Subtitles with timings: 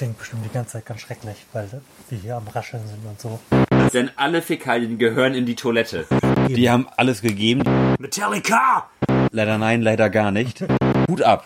[0.00, 1.68] klingt bestimmt die ganze Zeit ganz schrecklich, weil
[2.08, 3.38] wir hier am Rascheln sind und so.
[3.92, 6.06] Denn alle Fäkalien gehören in die Toilette.
[6.48, 7.62] Die haben alles gegeben.
[7.98, 8.88] Metallica!
[9.30, 10.64] Leider nein, leider gar nicht.
[11.06, 11.44] Hut ab.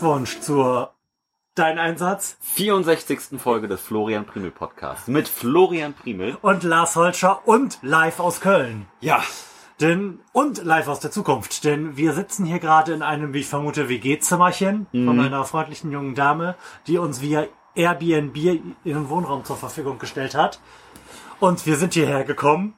[0.00, 0.94] Glückwunsch zur
[1.54, 3.38] Dein Einsatz 64.
[3.38, 5.08] Folge des Florian Primel Podcasts.
[5.08, 6.38] Mit Florian Primel.
[6.40, 8.86] und Lars Holscher und live aus Köln.
[9.00, 9.22] Ja.
[9.78, 11.64] Denn, und live aus der Zukunft.
[11.64, 16.14] Denn wir sitzen hier gerade in einem, wie ich vermute, WG-Zimmerchen von einer freundlichen jungen
[16.14, 16.54] Dame,
[16.86, 17.44] die uns via
[17.74, 18.36] Airbnb
[18.84, 20.60] ihren Wohnraum zur Verfügung gestellt hat.
[21.40, 22.72] Und wir sind hierher gekommen.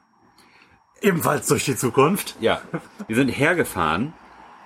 [0.99, 2.35] Ebenfalls durch die Zukunft.
[2.41, 2.59] Ja.
[3.07, 4.11] Wir sind hergefahren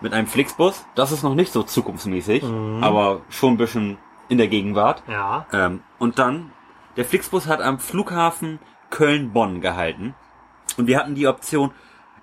[0.01, 0.85] mit einem Flixbus.
[0.95, 2.43] Das ist noch nicht so zukunftsmäßig,
[2.81, 3.97] aber schon ein bisschen
[4.29, 5.03] in der Gegenwart.
[5.07, 5.45] Ja.
[5.53, 6.51] Ähm, und dann,
[6.95, 10.15] der Flixbus hat am Flughafen Köln-Bonn gehalten.
[10.77, 11.71] Und wir hatten die Option,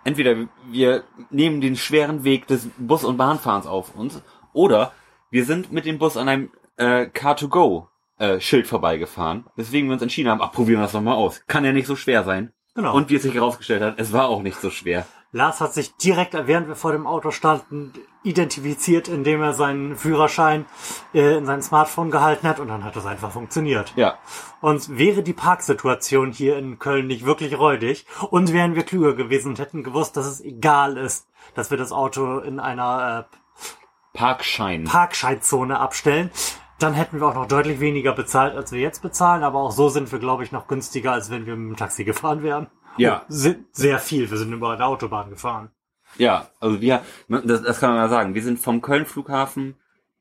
[0.05, 4.23] entweder wir nehmen den schweren Weg des Bus- und Bahnfahrens auf uns,
[4.53, 4.93] oder
[5.31, 7.87] wir sind mit dem Bus an einem äh, Car2Go
[8.19, 11.43] äh, Schild vorbeigefahren, weswegen wir uns entschieden haben, ach, probieren wir das doch mal aus.
[11.47, 12.53] Kann ja nicht so schwer sein.
[12.75, 12.95] Genau.
[12.95, 15.07] Und wie es sich herausgestellt hat, es war auch nicht so schwer.
[15.35, 20.65] Lars hat sich direkt, während wir vor dem Auto standen, identifiziert, indem er seinen Führerschein
[21.13, 23.93] äh, in sein Smartphone gehalten hat und dann hat es einfach funktioniert.
[23.97, 24.17] Ja.
[24.61, 29.49] Und wäre die Parksituation hier in Köln nicht wirklich räudig und wären wir klüger gewesen
[29.49, 34.85] und hätten gewusst, dass es egal ist, dass wir das Auto in einer äh, Parkschein.
[34.85, 36.31] Parkscheinzone abstellen,
[36.79, 39.43] dann hätten wir auch noch deutlich weniger bezahlt, als wir jetzt bezahlen.
[39.43, 42.05] Aber auch so sind wir, glaube ich, noch günstiger, als wenn wir mit dem Taxi
[42.05, 42.69] gefahren wären.
[42.97, 43.25] Ja.
[43.29, 44.31] Sind sehr viel.
[44.31, 45.71] Wir sind über der Autobahn gefahren.
[46.17, 49.75] Ja, also wir, das, das kann man mal sagen, wir sind vom Köln-Flughafen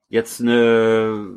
[0.09, 1.35] jetzt eine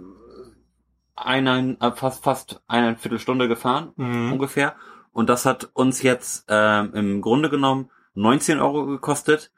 [1.15, 4.33] eine, fast, fast eine Viertelstunde gefahren, Mhm.
[4.33, 4.75] ungefähr.
[5.13, 9.51] Und das hat uns jetzt ähm, im Grunde genommen 19 Euro gekostet.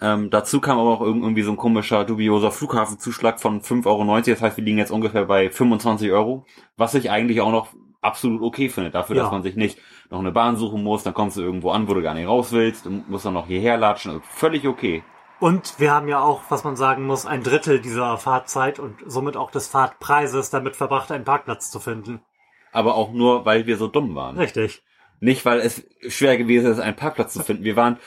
[0.00, 4.20] Ähm, dazu kam aber auch irg- irgendwie so ein komischer, dubioser Flughafenzuschlag von 5,90 Euro.
[4.20, 8.40] Das heißt, wir liegen jetzt ungefähr bei 25 Euro, was ich eigentlich auch noch absolut
[8.40, 9.24] okay finde, dafür, Ja.
[9.24, 9.78] dass man sich nicht
[10.10, 12.52] noch eine Bahn suchen muss, dann kommst du irgendwo an, wo du gar nicht raus
[12.52, 15.02] willst, du musst dann noch hierher latschen, also völlig okay.
[15.38, 19.36] Und wir haben ja auch, was man sagen muss, ein Drittel dieser Fahrzeit und somit
[19.36, 22.20] auch des Fahrtpreises damit verbracht, einen Parkplatz zu finden.
[22.72, 24.36] Aber auch nur, weil wir so dumm waren.
[24.36, 24.82] Richtig.
[25.18, 27.64] Nicht, weil es schwer gewesen ist, einen Parkplatz zu finden.
[27.64, 27.98] Wir waren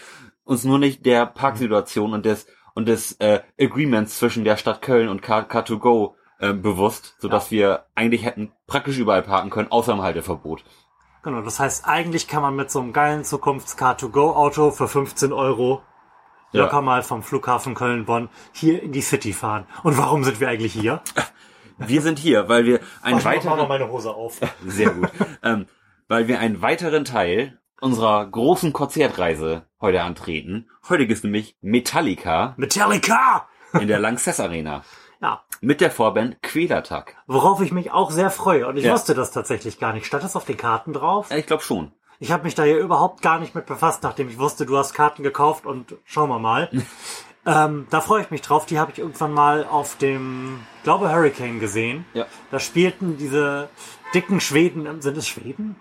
[0.44, 5.08] uns nur nicht der Parksituation und des und des äh, Agreements zwischen der Stadt Köln
[5.10, 10.02] und Car- Car2Go äh, bewusst, sodass wir eigentlich hätten praktisch überall parken können, außer im
[10.02, 10.64] Halteverbot.
[11.24, 15.82] Genau, das heißt, eigentlich kann man mit so einem geilen Zukunfts-Car-to-Go-Auto für 15 Euro
[16.52, 16.64] Ja.
[16.64, 19.66] locker mal vom Flughafen Köln-Bonn hier in die City fahren.
[19.84, 21.02] Und warum sind wir eigentlich hier?
[21.78, 24.40] Wir sind hier, weil wir einen Warte, mach mal weiteren meine Hose auf.
[24.66, 25.10] sehr gut,
[25.42, 25.66] ähm,
[26.08, 30.70] weil wir einen weiteren Teil unserer großen Konzertreise heute antreten.
[30.88, 33.48] Heute ist nämlich Metallica Metallica!
[33.80, 34.84] in der Lanxess Arena
[35.24, 37.16] Ja, mit der Vorband Quälertag.
[37.28, 38.68] worauf ich mich auch sehr freue.
[38.68, 38.94] Und ich Ja.
[38.94, 40.06] wusste das tatsächlich gar nicht.
[40.06, 41.32] Stand das auf den Karten drauf?
[41.32, 41.92] Ja, ich glaube schon.
[42.20, 44.94] Ich habe mich da hier überhaupt gar nicht mit befasst, nachdem ich wusste, du hast
[44.94, 46.70] Karten gekauft und schauen wir mal.
[47.46, 48.66] ähm, da freue ich mich drauf.
[48.66, 52.06] Die habe ich irgendwann mal auf dem, glaube Hurricane gesehen.
[52.14, 52.26] Ja.
[52.52, 53.70] Da spielten diese
[54.14, 55.78] dicken Schweden, im- sind es Schweden?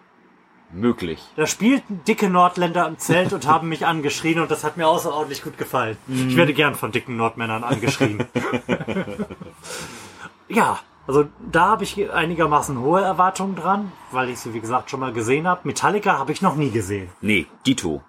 [0.73, 1.23] Möglich.
[1.37, 5.43] Da spielten dicke Nordländer im Zelt und haben mich angeschrien und das hat mir außerordentlich
[5.43, 5.99] gut gefallen.
[6.09, 8.25] Ich werde gern von dicken Nordmännern angeschrien.
[10.49, 15.01] ja, also da habe ich einigermaßen hohe Erwartungen dran, weil ich sie wie gesagt schon
[15.01, 15.61] mal gesehen habe.
[15.65, 17.11] Metallica habe ich noch nie gesehen.
[17.21, 18.03] Nee, Dito.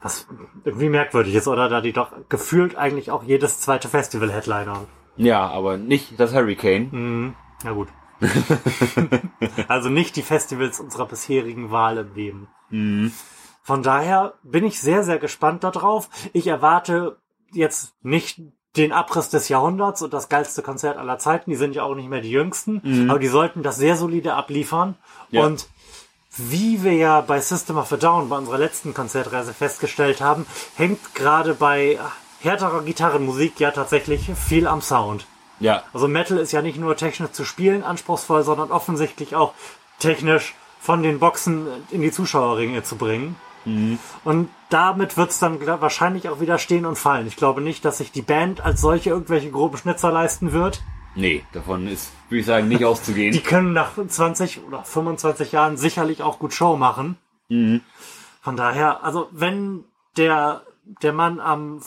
[0.00, 0.26] Was
[0.64, 1.68] irgendwie merkwürdig ist, oder?
[1.68, 4.86] Da die doch gefühlt eigentlich auch jedes zweite Festival Headliner.
[5.16, 7.34] Ja, aber nicht das Hurricane.
[7.62, 7.88] Na gut.
[9.68, 12.48] also nicht die Festivals unserer bisherigen Wahl im Leben.
[13.62, 16.08] Von daher bin ich sehr, sehr gespannt darauf.
[16.32, 17.18] Ich erwarte
[17.52, 18.40] jetzt nicht
[18.76, 21.50] den Abriss des Jahrhunderts und das geilste Konzert aller Zeiten.
[21.50, 24.96] Die sind ja auch nicht mehr die jüngsten, aber die sollten das sehr solide abliefern.
[25.30, 25.44] Ja.
[25.44, 25.68] Und
[26.36, 30.46] wie wir ja bei System of a Down bei unserer letzten Konzertreise festgestellt haben,
[30.76, 31.98] hängt gerade bei
[32.40, 35.26] härterer Gitarrenmusik ja tatsächlich viel am Sound.
[35.60, 39.52] Ja, Also Metal ist ja nicht nur technisch zu spielen anspruchsvoll, sondern offensichtlich auch
[39.98, 43.36] technisch von den Boxen in die Zuschauerringe zu bringen.
[44.24, 47.26] Und damit wird's dann gla- wahrscheinlich auch wieder stehen und fallen.
[47.26, 50.80] Ich glaube nicht, dass sich die Band als solche irgendwelche groben Schnitzer leisten wird.
[51.14, 53.32] nee, davon ist, würde ich sagen, nicht auszugehen.
[53.34, 57.18] Die können nach 20 oder 25 Jahren sicherlich auch gut Show machen.
[57.50, 59.84] Von daher, also wenn
[60.16, 61.80] der der Mann am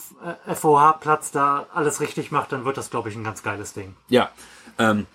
[0.46, 3.94] äh, FOH-Platz da alles richtig macht, dann wird das, glaube ich, ein ganz geiles Ding.
[4.08, 4.30] Ja.
[4.78, 5.06] Ähm,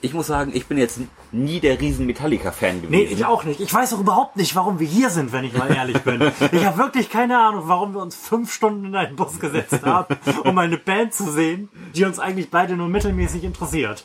[0.00, 1.00] ich muss sagen, ich bin jetzt
[1.32, 2.90] nie der riesen Metallica-Fan gewesen.
[2.90, 3.58] Nee, ich auch nicht.
[3.58, 6.30] Ich weiß auch überhaupt nicht, warum wir hier sind, wenn ich mal ehrlich bin.
[6.52, 10.16] Ich habe wirklich keine Ahnung, warum wir uns fünf Stunden in einen Bus gesetzt haben,
[10.44, 14.04] um eine Band zu sehen, die uns eigentlich beide nur mittelmäßig interessiert.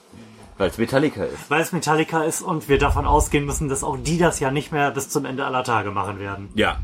[0.58, 1.50] Weil es Metallica ist.
[1.50, 4.72] Weil es Metallica ist und wir davon ausgehen müssen, dass auch die das ja nicht
[4.72, 6.50] mehr bis zum Ende aller Tage machen werden.
[6.56, 6.78] Ja.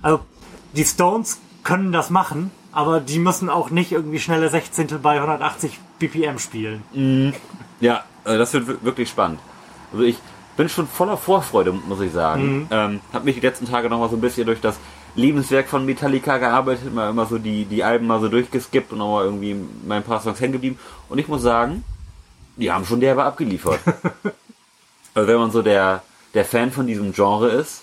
[0.00, 0.20] Also,
[0.74, 5.78] die Stones können das machen, aber die müssen auch nicht irgendwie schnelle Sechzehntel bei 180
[5.98, 7.34] BPM spielen.
[7.80, 9.40] Ja, also das wird wir- wirklich spannend.
[9.92, 10.16] Also ich
[10.56, 12.68] bin schon voller Vorfreude, muss ich sagen.
[12.70, 14.76] Ähm, hab mich die letzten Tage noch mal so ein bisschen durch das
[15.16, 19.24] Lebenswerk von Metallica gearbeitet, mal immer so die, die Alben mal so durchgeskippt und nochmal
[19.24, 19.56] irgendwie
[19.86, 20.78] mein paar Songs hängen geblieben.
[21.08, 21.84] Und ich muss sagen,
[22.56, 23.80] die haben schon derbe abgeliefert.
[25.14, 26.02] also wenn man so der,
[26.34, 27.82] der Fan von diesem Genre ist,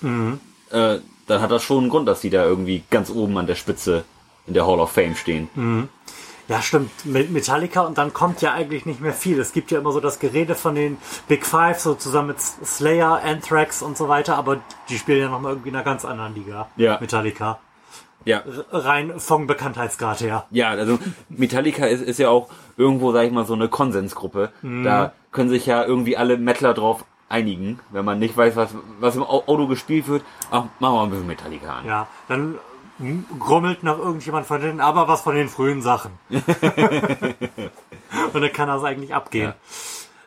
[0.71, 0.97] äh,
[1.27, 4.03] dann hat das schon einen Grund, dass die da irgendwie ganz oben an der Spitze
[4.47, 5.89] in der Hall of Fame stehen.
[6.47, 7.05] Ja, stimmt.
[7.05, 9.39] Mit Metallica und dann kommt ja eigentlich nicht mehr viel.
[9.39, 10.97] Es gibt ja immer so das Gerede von den
[11.27, 14.57] Big Five, so zusammen mit Slayer, Anthrax und so weiter, aber
[14.89, 16.67] die spielen ja nochmal irgendwie in einer ganz anderen Liga.
[16.75, 16.97] Ja.
[16.99, 17.59] Metallica.
[18.25, 18.43] Ja.
[18.71, 20.45] Rein vom Bekanntheitsgrad her.
[20.51, 24.51] Ja, also Metallica ist, ist ja auch irgendwo, sag ich mal, so eine Konsensgruppe.
[24.61, 29.15] Da können sich ja irgendwie alle Mettler drauf einigen, wenn man nicht weiß, was, was
[29.15, 30.23] im Au- Auto gespielt wird.
[30.51, 31.85] Ach, machen wir ein bisschen Metallica an.
[31.85, 32.55] Ja, dann
[32.99, 36.11] mm, grummelt noch irgendjemand von denen, aber was von den frühen Sachen.
[36.29, 36.43] und
[38.41, 39.53] dann kann das eigentlich abgehen.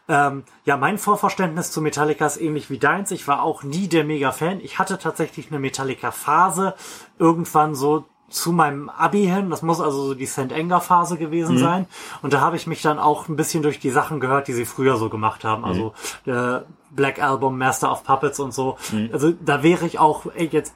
[0.08, 0.16] Ja.
[0.26, 3.10] Ähm, ja, mein Vorverständnis zu Metallica ist ähnlich wie deins.
[3.10, 4.60] Ich war auch nie der Mega-Fan.
[4.60, 6.74] Ich hatte tatsächlich eine Metallica-Phase
[7.18, 9.48] irgendwann so zu meinem Abi hin.
[9.48, 10.52] Das muss also so die St.
[10.52, 11.86] Anger-Phase gewesen sein.
[12.20, 14.66] Und da habe ich mich dann auch ein bisschen durch die Sachen gehört, die sie
[14.66, 15.64] früher so gemacht haben.
[15.64, 15.94] Also
[16.26, 16.58] äh,
[16.94, 18.76] Black Album, Master of Puppets und so.
[19.12, 20.74] Also da wäre ich auch ey, jetzt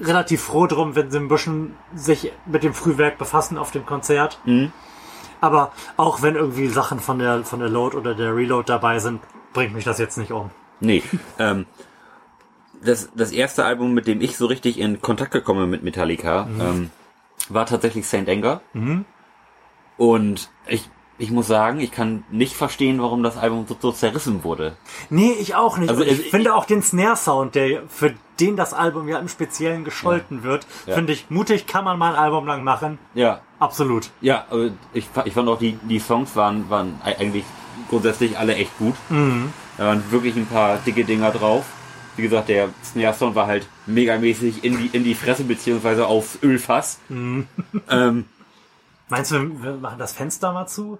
[0.00, 4.40] relativ froh drum, wenn sie ein bisschen sich mit dem Frühwerk befassen auf dem Konzert.
[5.40, 9.20] Aber auch wenn irgendwie Sachen von der, von der Load oder der Reload dabei sind,
[9.52, 10.50] bringt mich das jetzt nicht um.
[10.80, 11.02] Nee.
[11.38, 11.66] ähm,
[12.82, 16.48] das, das erste Album, mit dem ich so richtig in Kontakt gekommen bin mit Metallica,
[16.60, 16.90] ähm,
[17.48, 18.60] war tatsächlich Saint Anger.
[19.96, 24.44] Und ich, ich muss sagen, ich kann nicht verstehen, warum das Album so, so zerrissen
[24.44, 24.76] wurde.
[25.10, 25.90] Nee, ich auch nicht.
[25.90, 29.84] Also, ich also, finde auch den Snare-Sound, der für den das Album ja im Speziellen
[29.84, 30.94] gescholten wird, Ja.
[30.94, 32.98] finde ich mutig, kann man mal ein Album lang machen.
[33.14, 34.10] Ja, Absolut.
[34.20, 37.44] Ja, also ich, ich fand auch die, die Songs waren, waren ei- eigentlich
[37.90, 38.94] grundsätzlich alle echt gut.
[39.76, 41.64] Da waren wirklich ein paar dicke Dinger drauf.
[42.14, 46.38] Wie gesagt, der Snare Sound war halt megamäßig in die, in die Fresse beziehungsweise aufs
[46.42, 47.00] Ölfass.
[47.10, 48.24] ähm,
[49.08, 50.98] Meinst du, wir machen das Fenster mal zu?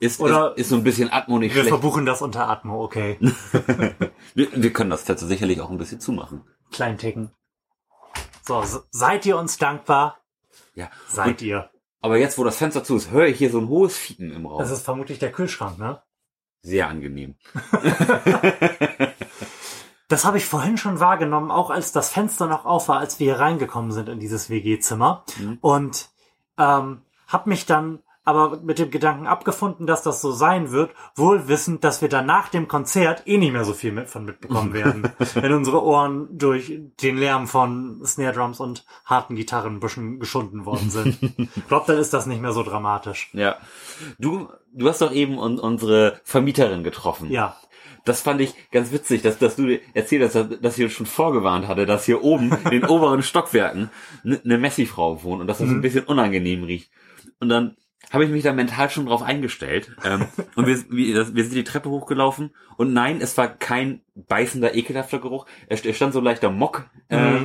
[0.00, 1.68] Ist, Oder- ist, ist so ein bisschen Atmo nicht Wir schlecht.
[1.76, 3.18] verbuchen das unter Atmo, okay.
[4.34, 6.42] Wir, wir können das Fenster sicherlich auch ein bisschen zumachen.
[6.72, 7.30] Klein ticken.
[8.42, 10.18] So, seid ihr uns dankbar?
[10.74, 10.90] Ja.
[11.08, 11.70] Seid Und, ihr.
[12.00, 14.46] aber jetzt, wo das Fenster zu ist, höre ich hier so ein hohes Fiepen im
[14.46, 14.58] Raum.
[14.58, 16.02] Das ist vermutlich der Kühlschrank, ne?
[16.62, 17.36] Sehr angenehm.
[20.08, 23.32] Das habe ich vorhin schon wahrgenommen, auch als das Fenster noch auf war, als wir
[23.32, 25.24] hier reingekommen sind in dieses WG-Zimmer.
[25.62, 26.10] Und
[26.58, 31.46] ähm, habe mich dann aber mit dem Gedanken abgefunden, dass das so sein wird, wohl
[31.48, 34.72] wissend, dass wir dann nach dem Konzert eh nicht mehr so viel mit, von mitbekommen
[34.72, 40.18] werden, wenn unsere Ohren durch den Lärm von Snare Drums und harten Gitarren ein bisschen
[40.18, 41.18] geschunden worden sind.
[41.56, 43.30] Ich glaube, dann ist das nicht mehr so dramatisch.
[43.32, 43.56] Ja.
[44.18, 47.30] Du, du hast doch eben un, unsere Vermieterin getroffen.
[47.30, 47.56] Ja.
[48.04, 51.68] Das fand ich ganz witzig, dass, dass du erzählt hast, dass, dass uns schon vorgewarnt
[51.68, 53.90] hatte, dass hier oben in den oberen Stockwerken
[54.24, 56.90] eine ne Messi-Frau wohnt und dass das ein bisschen unangenehm riecht.
[57.40, 57.76] Und dann
[58.12, 59.90] habe ich mich da mental schon drauf eingestellt.
[60.04, 64.00] Ähm, und wir, wir, das- wir sind die Treppe hochgelaufen und nein, es war kein
[64.14, 65.46] beißender, ekelhafter Geruch.
[65.68, 67.38] Es st- es stand so leichter Mock äh,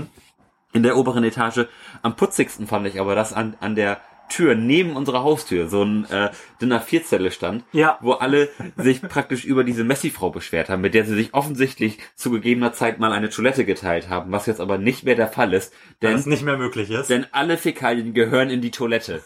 [0.74, 1.66] in der oberen Etage.
[2.01, 4.00] Am putzigsten fand ich aber, dass an, an der
[4.30, 6.30] Tür neben unserer Haustür so ein äh,
[6.62, 7.98] DIN A4-Zelle stand, Ja.
[8.01, 8.48] wo alle
[8.78, 13.00] sich praktisch über diese Messi-Frau beschwert haben, mit der sie sich offensichtlich zu gegebener Zeit
[13.00, 15.74] mal eine Toilette geteilt haben, was jetzt aber nicht mehr der Fall ist,
[16.04, 17.10] denn, es nicht mehr möglich ist.
[17.10, 19.24] denn alle Fäkalien gehören in die Toilette.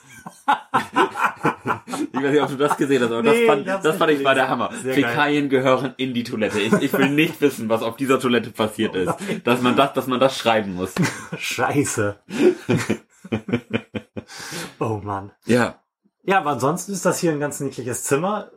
[2.13, 4.23] ich weiß nicht, ob du das gesehen hast, aber Nee, das fand, das fand ich
[4.23, 4.49] war der.
[4.49, 4.69] Hammer.
[4.81, 5.03] Sehr geil.
[5.03, 6.59] Fäkalien gehören in die Toilette.
[6.59, 10.07] Ich, ich will nicht wissen, was auf dieser Toilette passiert ist, dass man das, dass
[10.07, 10.93] man das schreiben muss.
[11.37, 12.17] Scheiße.
[14.79, 15.31] oh Mann.
[15.45, 15.79] Ja,
[16.23, 18.51] Ja, aber ansonsten ist das hier ein ganz niedliches Zimmer,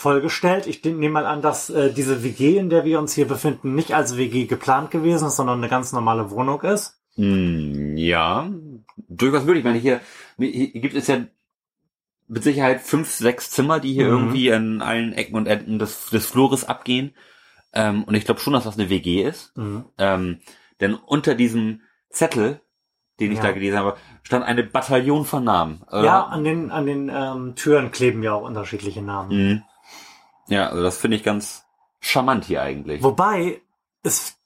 [0.00, 0.66] vollgestellt.
[0.66, 3.94] Ich nehme mal an, dass äh, diese WG, in der wir uns hier befinden, nicht
[3.94, 7.00] als WG geplant gewesen ist, sondern eine ganz normale Wohnung ist.
[7.16, 8.50] Hm, ja,
[9.08, 9.64] durchaus würde ich.
[9.64, 10.00] meine, hier,
[10.38, 11.18] hier gibt es ja
[12.30, 14.12] mit Sicherheit fünf, sechs Zimmer, die hier Mhm.
[14.12, 17.14] irgendwie an allen Ecken und Enden des, des Flures abgehen.
[17.72, 19.56] Ähm, und ich glaube schon, dass das eine WG ist.
[19.56, 19.84] Mhm.
[19.98, 20.40] Ähm,
[20.80, 22.60] denn unter diesem Zettel,
[23.18, 23.44] den ich Ja.
[23.44, 25.82] da gelesen habe, stand eine Bataillon von Namen.
[25.90, 29.30] Äh, Ja, an den, an den ähm, Türen kleben ja auch unterschiedliche Namen.
[29.48, 29.62] Mhm.
[30.48, 31.64] Ja, also das finde ich ganz
[32.00, 33.02] charmant hier eigentlich.
[33.02, 33.60] Wobei
[34.02, 34.36] es,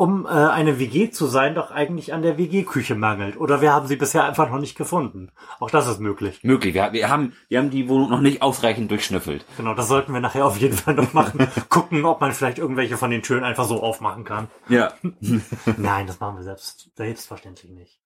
[0.00, 3.38] um äh, eine WG zu sein, doch eigentlich an der WG-Küche mangelt.
[3.38, 5.30] Oder wir haben sie bisher einfach noch nicht gefunden.
[5.58, 6.42] Auch das ist möglich.
[6.42, 6.72] Möglich.
[6.72, 9.44] Wir, wir haben, wir haben die Wohnung noch nicht ausreichend durchschnüffelt.
[9.58, 11.46] Genau, das sollten wir nachher auf jeden Fall noch machen.
[11.68, 14.48] Gucken, ob man vielleicht irgendwelche von den Türen einfach so aufmachen kann.
[14.70, 14.94] Ja.
[15.76, 18.00] Nein, das machen wir selbst, selbstverständlich nicht.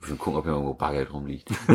[0.00, 1.50] Müssen gucken, ob hier irgendwo Bargeld rumliegt.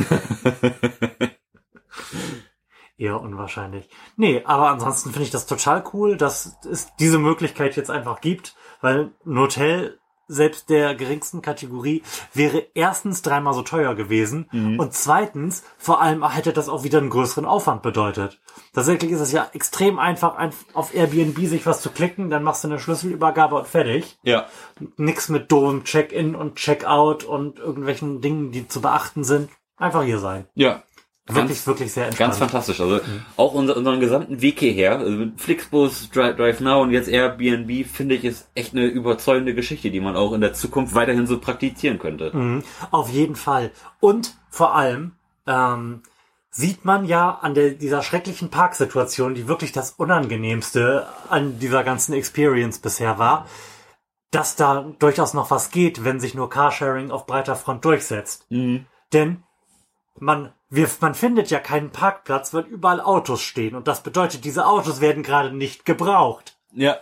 [2.98, 3.90] Eher unwahrscheinlich.
[4.18, 8.56] Nee, aber ansonsten finde ich das total cool, dass es diese Möglichkeit jetzt einfach gibt,
[8.82, 9.96] weil ein Hotel
[10.32, 12.04] selbst der geringsten Kategorie
[12.36, 14.48] wäre erstens dreimal so teuer gewesen
[14.80, 18.40] und zweitens vor allem hätte das auch wieder einen größeren Aufwand bedeutet.
[18.74, 22.64] Tatsächlich ist es ja extrem einfach, ein- auf Airbnb sich was zu klicken, dann machst
[22.64, 24.20] du eine Schlüsselübergabe und fertig.
[24.22, 24.46] Ja.
[24.98, 29.50] Nix mit doofem Check-in und Check-out und irgendwelchen Dingen, die zu beachten sind.
[29.78, 30.46] Einfach hier sein.
[30.54, 30.84] Ja.
[31.30, 32.30] Wirklich, Ganz, wirklich sehr entspannt.
[32.32, 32.82] ganz fantastisch.
[32.82, 33.00] Also
[33.38, 38.16] auch unser, unseren gesamten Weg hierher, also Flixbus, Drive, Drive Now und jetzt Airbnb, finde
[38.16, 42.00] ich, ist echt eine überzeugende Geschichte, die man auch in der Zukunft weiterhin so praktizieren
[42.00, 42.36] könnte.
[42.36, 43.72] Mhm, auf jeden Fall.
[44.00, 45.12] Und vor allem
[45.46, 46.02] ähm,
[46.50, 52.14] sieht man ja an der, dieser schrecklichen Parksituation, die wirklich das Unangenehmste an dieser ganzen
[52.14, 53.46] Experience bisher war,
[54.32, 58.46] dass da durchaus noch was geht, wenn sich nur Carsharing auf breiter Front durchsetzt.
[58.50, 58.86] Mhm.
[59.14, 59.44] Denn
[60.20, 63.76] man, wir, man findet ja keinen Parkplatz, weil überall Autos stehen.
[63.76, 66.56] Und das bedeutet, diese Autos werden gerade nicht gebraucht.
[66.74, 66.98] Ja.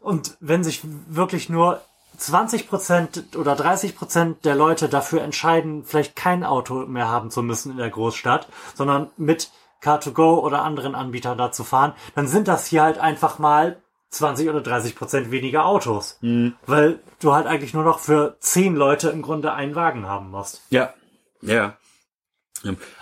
[0.00, 1.80] Und wenn sich wirklich nur
[2.18, 7.78] 20% oder 30% der Leute dafür entscheiden, vielleicht kein Auto mehr haben zu müssen in
[7.78, 9.50] der Großstadt, sondern mit
[9.82, 13.80] Car2Go oder anderen Anbietern da zu fahren, dann sind das hier halt einfach mal
[14.10, 16.18] 20 oder 30% weniger Autos.
[16.66, 20.62] Weil du halt eigentlich nur noch für 10 Leute im Grunde einen Wagen haben musst.
[20.70, 20.92] Ja,
[21.40, 21.76] ja.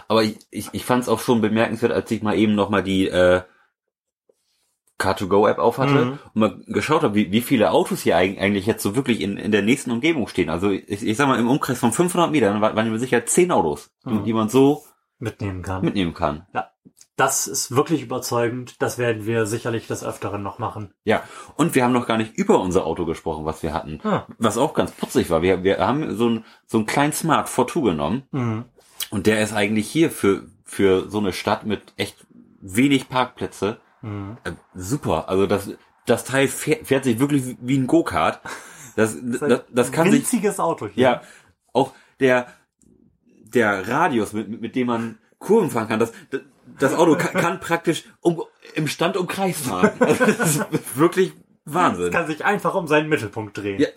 [0.09, 2.83] Aber ich, ich, ich fand es auch schon bemerkenswert, als ich mal eben noch mal
[2.83, 3.43] die äh,
[4.99, 6.19] Car2Go-App auf hatte Mhm.
[6.35, 9.37] und mal geschaut habe, wie, wie viele Autos hier eig- eigentlich jetzt so wirklich in,
[9.37, 10.50] in der nächsten Umgebung stehen.
[10.50, 13.91] Also ich, ich sag mal, im Umkreis von 500 Metern waren mir sicher 10 Autos,
[14.05, 14.25] die, Mhm.
[14.25, 14.85] die man so
[15.21, 15.85] Mitnehmen kann.
[15.85, 16.47] mitnehmen kann.
[16.53, 16.71] Ja.
[17.15, 18.81] Das ist wirklich überzeugend.
[18.81, 20.95] Das werden wir sicherlich des Öfteren noch machen.
[21.05, 21.23] Ja,
[21.57, 23.99] und wir haben noch gar nicht über unser Auto gesprochen, was wir hatten.
[24.05, 24.27] Ah.
[24.38, 25.43] Was auch ganz putzig war.
[25.43, 28.65] Wir, wir haben so einen so einen kleinen Smart Fortwo genommen Mhm.
[29.11, 32.17] Und der ist eigentlich hier für, für so eine Stadt mit echt
[32.61, 34.37] wenig Parkplätze Mhm.
[34.45, 35.29] Äh, super.
[35.29, 35.71] Also das,
[36.07, 38.41] das Teil fährt, fährt sich wirklich wie- ein Go-Kart.
[38.95, 41.03] Das, das, das kann sich, Winziges Auto hier.
[41.03, 41.23] ja,
[41.73, 42.47] auch der,
[43.27, 46.12] der Radius, mit, mit, mit dem man Kurven fahren kann, das,
[46.79, 48.41] das Auto kann, kann praktisch um,
[48.77, 49.91] im Stand um Kreis fahren.
[49.99, 51.33] Also das ist wirklich
[51.65, 52.07] Wahnsinn.
[52.07, 53.81] Es kann sich einfach um seinen Mittelpunkt drehen.
[53.81, 53.88] Ja,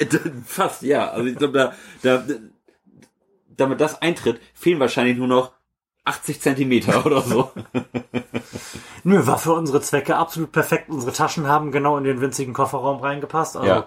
[0.46, 1.12] fast, ja.
[1.12, 2.24] Also ich glaube, da, da,
[3.62, 5.51] damit das eintritt, fehlen wahrscheinlich nur noch
[6.03, 7.51] 80 Zentimeter oder so.
[9.03, 10.89] Nö, war für unsere Zwecke absolut perfekt.
[10.89, 13.58] Unsere Taschen haben genau in den winzigen Kofferraum reingepasst.
[13.58, 13.86] Also Ja.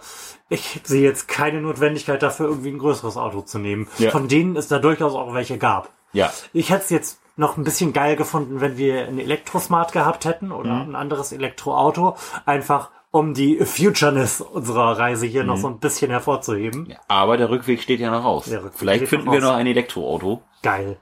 [0.49, 3.89] ich sehe jetzt keine Notwendigkeit dafür, irgendwie ein größeres Auto zu nehmen.
[3.99, 4.11] Ja.
[4.11, 5.91] Von denen es da durchaus auch welche gab.
[6.13, 6.33] Ja.
[6.53, 10.53] Ich hätte es jetzt noch ein bisschen geil gefunden, wenn wir ein Elektrosmart gehabt hätten
[10.53, 10.91] oder Mhm.
[10.91, 12.17] ein anderes Elektroauto.
[12.47, 15.49] Einfach um die Futureness unserer Reise hier Mhm.
[15.49, 16.87] noch so ein bisschen hervorzuheben.
[16.91, 18.51] Ja, Aber der Rückweg steht ja noch aus.
[18.75, 19.45] Vielleicht finden wir aus.
[19.45, 20.43] noch ein Elektroauto.
[20.63, 20.99] Geil.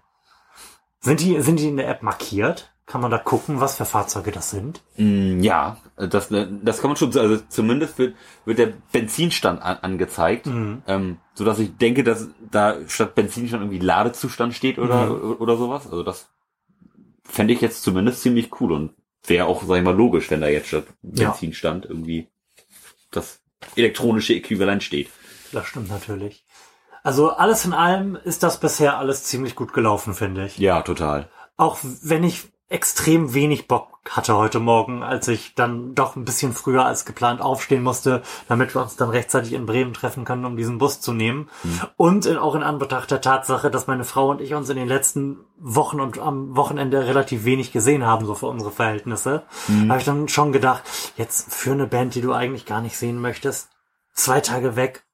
[1.00, 2.68] Sind die, sind die in der App markiert?
[2.84, 4.82] Kann man da gucken, was für Fahrzeuge das sind?
[4.98, 8.14] Mm, Ja, das, das kann man schon, also zumindest wird,
[8.44, 10.82] wird der Benzinstand an, angezeigt, Mhm.
[10.86, 15.36] ähm, so dass ich denke, dass da statt Benzinstand irgendwie Ladezustand steht oder, Mhm.
[15.38, 15.86] oder sowas.
[15.86, 16.28] Also das
[17.24, 18.90] fände ich jetzt zumindest ziemlich cool und
[19.26, 21.30] wäre auch, sag ich mal, logisch, wenn da jetzt statt Ja.
[21.30, 22.28] Benzinstand irgendwie
[23.10, 23.40] das
[23.76, 25.10] elektronische Äquivalent steht.
[25.52, 26.44] Das stimmt natürlich.
[27.02, 30.58] Also alles in allem ist das bisher alles ziemlich gut gelaufen, finde ich.
[30.58, 31.28] Ja, total.
[31.56, 36.52] Auch wenn ich extrem wenig Bock hatte heute Morgen, als ich dann doch ein bisschen
[36.52, 40.56] früher als geplant aufstehen musste, damit wir uns dann rechtzeitig in Bremen treffen können, um
[40.56, 41.48] diesen Bus zu nehmen.
[41.96, 44.88] Und in, auch in Anbetracht der Tatsache, dass meine Frau und ich uns in den
[44.88, 49.44] letzten Wochen und am Wochenende relativ wenig gesehen haben, so für unsere Verhältnisse,
[49.88, 50.82] habe ich dann schon gedacht,
[51.16, 53.68] jetzt für eine Band, die du eigentlich gar nicht sehen möchtest,
[54.14, 55.04] zwei Tage weg,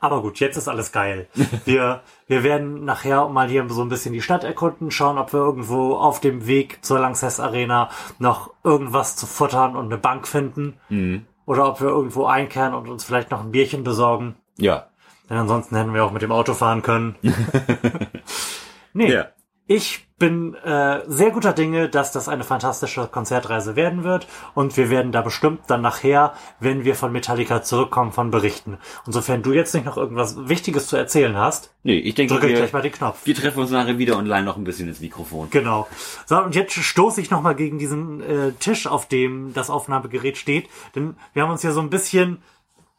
[0.00, 1.28] aber gut, jetzt ist alles geil.
[1.64, 5.40] Wir, wir werden nachher mal hier so ein bisschen die Stadt erkunden, schauen, ob wir
[5.40, 10.74] irgendwo auf dem Weg zur Lanxess Arena noch irgendwas zu futtern und eine Bank finden.
[10.88, 11.26] Mhm.
[11.46, 14.36] Oder ob wir irgendwo einkehren und uns vielleicht noch ein Bierchen besorgen.
[14.56, 14.88] Ja.
[15.30, 17.16] Denn ansonsten hätten wir auch mit dem Auto fahren können.
[18.92, 19.26] nee, Ja.
[19.66, 24.90] ich bin äh, sehr guter Dinge, dass das eine fantastische Konzertreise werden wird und wir
[24.90, 28.78] werden da bestimmt dann nachher, wenn wir von Metallica zurückkommen, von berichten.
[29.06, 32.48] Und sofern du jetzt nicht noch irgendwas Wichtiges zu erzählen hast, Nee, ich denke, drücke
[32.48, 33.24] ich wir, gleich mal den Knopf.
[33.24, 35.48] wir treffen uns nachher wieder und leihen noch ein bisschen ins Mikrofon.
[35.50, 35.86] Genau.
[36.26, 40.68] So, und jetzt stoße ich nochmal gegen diesen äh, Tisch, auf dem das Aufnahmegerät steht.
[40.94, 42.42] Denn wir haben uns ja so ein bisschen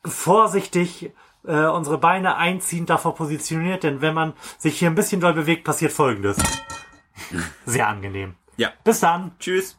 [0.05, 1.11] vorsichtig
[1.45, 3.83] äh, unsere Beine einziehend davor positioniert.
[3.83, 6.37] Denn wenn man sich hier ein bisschen doll bewegt, passiert Folgendes.
[7.65, 8.35] Sehr angenehm.
[8.57, 8.71] Ja.
[8.83, 9.31] Bis dann.
[9.39, 9.77] Tschüss.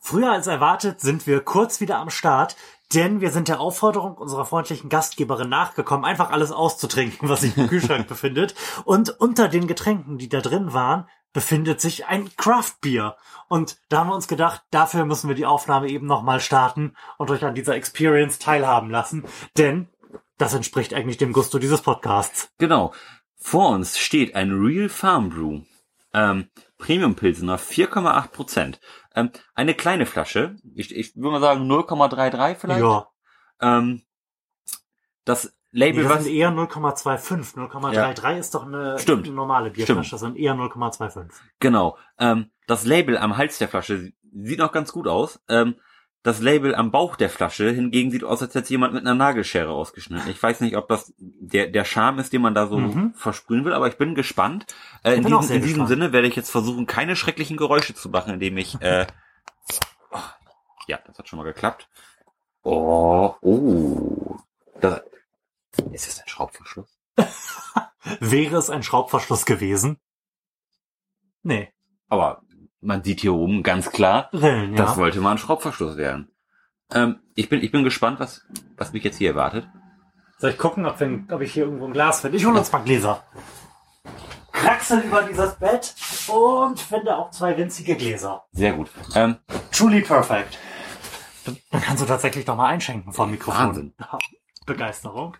[0.00, 2.56] Früher als erwartet sind wir kurz wieder am Start,
[2.94, 7.66] denn wir sind der Aufforderung unserer freundlichen Gastgeberin nachgekommen, einfach alles auszutrinken, was sich im
[7.68, 8.54] Kühlschrank befindet.
[8.84, 13.16] Und unter den Getränken, die da drin waren, befindet sich ein Craft-Bier.
[13.48, 17.30] Und da haben wir uns gedacht, dafür müssen wir die Aufnahme eben nochmal starten und
[17.30, 19.24] euch an dieser Experience teilhaben lassen,
[19.58, 19.88] denn
[20.38, 22.50] das entspricht eigentlich dem Gusto dieses Podcasts.
[22.58, 22.92] Genau.
[23.38, 25.62] Vor uns steht ein Real Farm Brew.
[26.12, 28.80] Ähm, Premium Pilsener, 4,8 Prozent.
[29.14, 30.56] Ähm, eine kleine Flasche.
[30.74, 32.80] Ich, ich würde mal sagen 0,33 vielleicht.
[32.80, 33.08] Ja,
[33.60, 34.02] Ähm,
[35.24, 37.54] das nee, Label, das was, sind eher 0,25.
[37.56, 39.32] 0,33 ist doch eine Stimmt.
[39.32, 40.12] normale Bierflasche, Stimmt.
[40.12, 41.30] das sind eher 0,25.
[41.60, 45.40] genau, ähm, das Label am Hals der Flasche sieht noch ganz gut aus.
[45.48, 45.76] Ähm,
[46.22, 49.70] das Label am Bauch der Flasche hingegen sieht aus, als hätte jemand mit einer Nagelschere
[49.70, 50.28] ausgeschnitten.
[50.30, 53.14] Ich weiß nicht, ob das der, der Charme ist, den man da so Mhm.
[53.14, 54.66] versprühen will, aber ich bin gespannt.
[55.04, 55.86] Äh, in bin auch diesem, in diesem.
[55.86, 59.06] Sinne werde ich jetzt versuchen, keine schrecklichen Geräusche zu machen, indem ich, äh,
[60.10, 60.18] oh,
[60.88, 61.88] ja, das hat schon mal geklappt.
[62.62, 64.36] Oh, oh,
[64.80, 65.00] da,
[65.92, 66.98] ist das ein Schraubverschluss?
[68.20, 69.98] Wäre es ein Schraubverschluss gewesen?
[71.42, 71.72] Nee.
[72.08, 72.42] Aber
[72.80, 74.84] man sieht hier oben ganz klar, Rillen, ja.
[74.84, 76.30] Das wollte mal ein Schraubverschluss werden.
[76.92, 79.68] Ähm, ich bin, ich bin gespannt, was, was mich jetzt hier erwartet.
[80.38, 82.36] Soll ich gucken, ob, wir, ob ich hier irgendwo ein Glas finde?
[82.36, 83.24] Ich hole uns mal Gläser.
[84.52, 85.94] Kraxel über dieses Bett
[86.28, 88.44] und finde auch zwei winzige Gläser.
[88.52, 88.90] Sehr gut.
[89.14, 89.36] Ähm,
[89.72, 90.58] Truly perfect.
[91.44, 93.66] Dann kannst du tatsächlich doch mal einschenken vom Mikrofon.
[93.68, 93.94] Wahnsinn.
[94.66, 95.36] Begeisterung.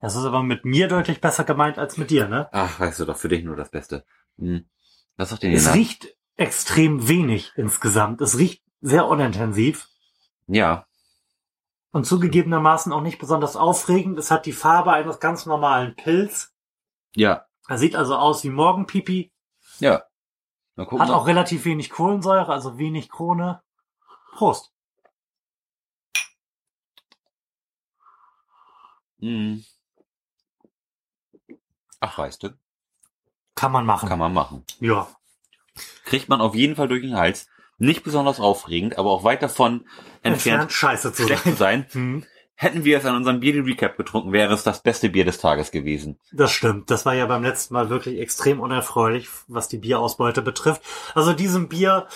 [0.00, 2.48] Das ist aber mit mir deutlich besser gemeint als mit dir, ne?
[2.52, 4.04] ach, weißt du doch, für dich nur das Beste.
[4.38, 4.68] Hm.
[5.16, 5.74] Was sagt denn Es hier?
[5.74, 8.20] riecht extrem wenig insgesamt.
[8.22, 9.88] Es riecht sehr unintensiv
[10.46, 10.86] Ja,
[11.92, 14.18] und zugegebenermaßen auch nicht besonders aufregend.
[14.18, 16.54] Es hat die Farbe eines ganz normalen Pilz.
[17.16, 19.32] ja, Er sieht also aus wie Morgenpipi.
[19.80, 20.04] ja.
[20.76, 21.02] Mal gucken.
[21.06, 23.60] Hat auch relativ wenig Kohlensäure, also wenig Krone.
[24.32, 24.72] Prost.
[29.20, 29.62] Hm.
[32.00, 32.50] Ach, weißt du,
[33.54, 34.08] Kann man machen.
[34.08, 34.64] kann man machen.
[34.80, 35.08] Ja.
[36.04, 37.46] Kriegt man auf jeden Fall durch den Hals.
[37.78, 39.86] Nicht besonders aufregend, aber auch weit davon
[40.22, 41.56] Entfernt entfernt, scheiße zu sein.
[41.56, 41.86] sein.
[41.92, 45.38] Hm, Hätten wir es an unserem Bier Recap getrunken, wäre es das beste Bier des
[45.38, 46.18] Tages gewesen.
[46.30, 46.90] das stimmt.
[46.90, 50.82] Das war ja beim letzten Mal wirklich extrem unerfreulich, was die Bierausbeute betrifft.
[51.14, 52.06] Also diesem Bier,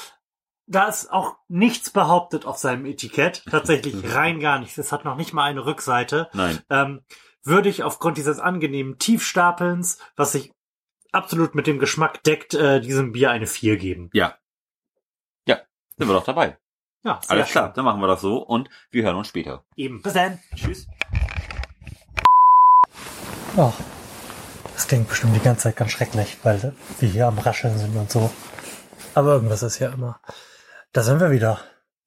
[0.67, 3.43] da ist auch nichts behauptet auf seinem Etikett.
[3.51, 4.77] Tatsächlich rein gar nichts.
[4.77, 6.29] Es hat noch nicht mal eine Rückseite.
[6.35, 6.61] Nein.
[6.69, 7.01] ähm,
[7.45, 10.53] würde ich aufgrund dieses angenehmen Tiefstapelns, was sich
[11.13, 14.11] absolut mit dem Geschmack deckt, äh, diesem Bier eine 4 geben.
[14.13, 14.37] Ja.
[15.47, 15.61] Ja,
[15.97, 16.59] sind wir doch dabei.
[17.05, 17.75] Ja, sehr Alles klar, schön.
[17.75, 19.65] dann machen wir das so und wir hören uns später.
[19.77, 20.03] Eben.
[20.03, 20.41] Bis dann.
[20.55, 20.87] Tschüss.
[23.57, 23.73] Oh,
[24.73, 28.11] das klingt bestimmt die ganze Zeit ganz schrecklich, weil wir hier am Rascheln sind und
[28.11, 28.31] so.
[29.15, 30.19] Aber irgendwas ist ja immer.
[30.93, 31.61] Da sind wir wieder.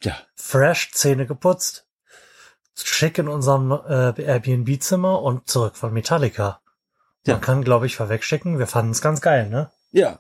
[0.04, 0.18] Ja.
[0.36, 1.87] Fresh, Zähne geputzt,
[2.84, 6.62] schick in unserem äh, Airbnb-Zimmer und zurück von Metallica.
[7.26, 7.42] Man Ja.
[7.42, 8.60] kann, glaube ich, vorwegschicken.
[8.60, 9.72] Wir fanden es ganz geil, ne?
[9.92, 10.20] Ja.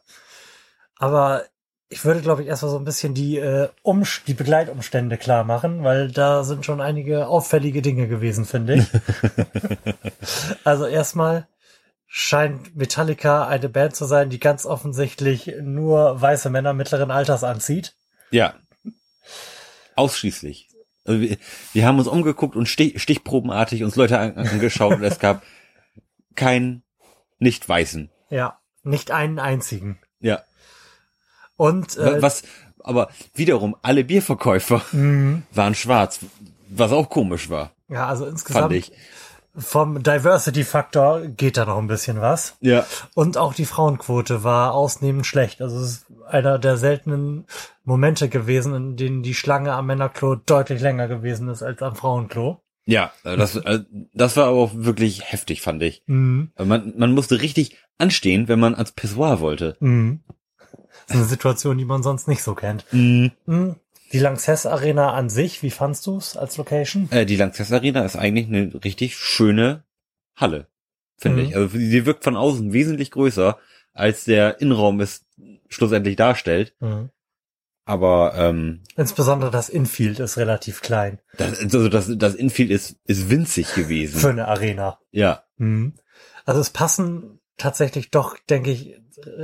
[0.98, 1.43] Aber
[1.89, 5.84] ich würde, glaube ich, erstmal so ein bisschen die, äh, um, die Begleitumstände klar machen,
[5.84, 8.88] weil da sind schon einige auffällige Dinge gewesen, finde ich.
[10.63, 11.48] also erstmal
[12.08, 17.96] scheint Metallica eine Band zu sein, die ganz offensichtlich nur weiße Männer mittleren Alters anzieht.
[18.32, 18.56] Ja.
[19.96, 20.70] Ausschließlich.
[21.08, 21.38] Also wir,
[21.74, 25.41] wir haben uns umgeguckt und stich, stichprobenartig uns Leute an, angeschaut und es gab
[26.36, 26.84] keinen
[27.39, 28.10] nicht-Weißen.
[28.30, 30.00] Ja, nicht einen einzigen.
[30.20, 30.41] Ja.
[31.56, 32.43] Und äh, Was,
[32.80, 36.20] aber wiederum, alle Bierverkäufer mh, waren schwarz,
[36.70, 38.91] was auch komisch war, ja, also insgesamt fand ich.
[39.58, 42.58] Vom Diversity-Faktor geht da noch ein bisschen was.
[42.62, 42.86] Ja.
[43.15, 45.62] Und auch die Frauenquote war ausnehmend schlecht.
[45.62, 47.46] Also es ist einer der seltenen
[47.84, 52.62] Momente gewesen, in denen die Schlange am Männerklo deutlich länger gewesen ist als am Frauenklo.
[52.86, 53.82] Ja, das, äh,
[54.13, 56.04] das war aber auch wirklich heftig, fand ich.
[56.06, 56.52] Mhm.
[56.58, 59.76] Man, man musste richtig anstehen, wenn man ans Pissoir wollte.
[59.82, 60.22] Mhm.
[61.08, 62.86] Das ist eine Situation, die man sonst nicht so kennt.
[62.91, 63.32] Mhm.
[64.08, 64.12] Mhm.
[64.12, 67.10] Die Lanxess Arena an sich, wie fandst du es als Location?
[67.12, 69.84] Äh, die Lanxess Arena ist eigentlich eine richtig schöne
[70.36, 70.67] Halle,
[71.17, 71.48] finde Mhm.
[71.50, 71.56] ich.
[71.56, 73.58] Also sie wirkt von außen wesentlich größer,
[73.93, 75.26] als der Innenraum es
[75.70, 76.76] schlussendlich darstellt.
[76.80, 77.10] Mhm.
[77.86, 83.30] Aber ähm, Insbesondere das Infield ist relativ klein das, also das, das Infield ist, ist
[83.30, 84.20] winzig gewesen.
[84.20, 85.00] für eine Arena.
[85.12, 85.43] ja.
[85.58, 85.93] Mhm.
[86.46, 88.96] Also es passen tatsächlich doch, denke ich,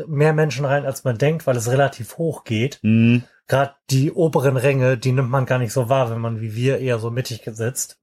[0.08, 2.80] mehr Menschen rein, als man denkt, weil es relativ hoch geht.
[2.84, 6.56] Hm, Gerade die oberen Ränge, die nimmt man gar nicht so wahr, wenn man wie
[6.56, 8.00] wir eher so mittig sitzt.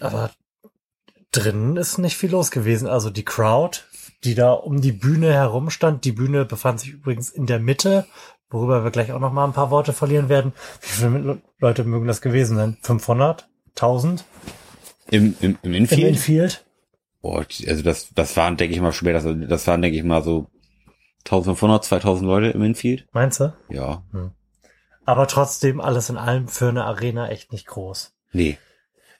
[0.00, 0.30] Aber
[1.32, 2.88] drinnen ist nicht viel los gewesen.
[2.88, 3.80] Also die Crowd,
[4.24, 8.06] die da um die Bühne herum stand, die Bühne befand sich übrigens in der Mitte,
[8.48, 10.52] worüber wir gleich auch noch mal ein paar Worte verlieren werden.
[10.80, 12.78] Wie viele Leute mögen das gewesen sein?
[12.82, 13.48] 500?
[13.70, 14.24] 1000
[15.10, 16.08] Im, im, im im Infield?
[16.08, 16.64] Infield?
[17.22, 19.12] Boah, also das, das waren, denke ich mal, schwer.
[19.12, 20.46] Das, das waren, denke ich mal, so
[21.24, 23.06] 1500, 2000 Leute im Infield.
[23.12, 23.52] Meinst du?
[23.68, 24.02] Ja.
[25.04, 28.12] Aber trotzdem alles in allem für eine Arena echt nicht groß.
[28.32, 28.58] Nee.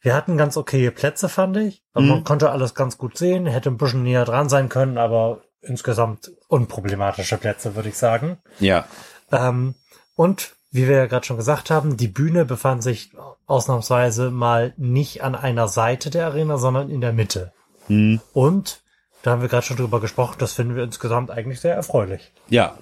[0.02, 1.82] Wir hatten ganz okaye Plätze, fand ich.
[1.92, 2.10] Aber Mhm.
[2.10, 6.30] Man konnte alles ganz gut sehen, hätte ein bisschen näher dran sein können, aber insgesamt
[6.48, 8.38] unproblematische Plätze, würde ich sagen.
[8.60, 8.86] Ja.
[9.30, 9.74] Ähm,
[10.14, 13.12] und wie wir ja gerade schon gesagt haben, die Bühne befand sich
[13.46, 17.52] ausnahmsweise mal nicht an einer Seite der Arena, sondern in der Mitte.
[17.88, 18.20] Hm.
[18.32, 18.82] Und
[19.22, 22.33] da haben wir gerade schon drüber gesprochen, das finden wir insgesamt eigentlich sehr erfreulich.
[22.48, 22.78] Ja.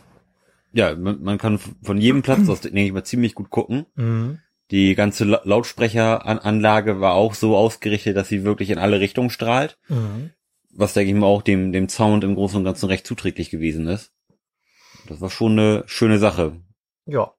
[0.72, 3.86] Ja, man, man kann von jedem Platz aus, denke ich mal, ziemlich gut gucken.
[3.94, 4.40] Mhm.
[4.70, 9.78] Die ganze La- Lautsprecheranlage war auch so ausgerichtet, dass sie wirklich in alle Richtungen strahlt.
[9.88, 10.30] Mhm.
[10.74, 13.86] Was, denke ich mal, auch dem, dem Sound im Großen und Ganzen recht zuträglich gewesen
[13.88, 14.12] ist.
[15.08, 16.60] Das war schon eine schöne Sache.
[17.06, 17.32] Ja.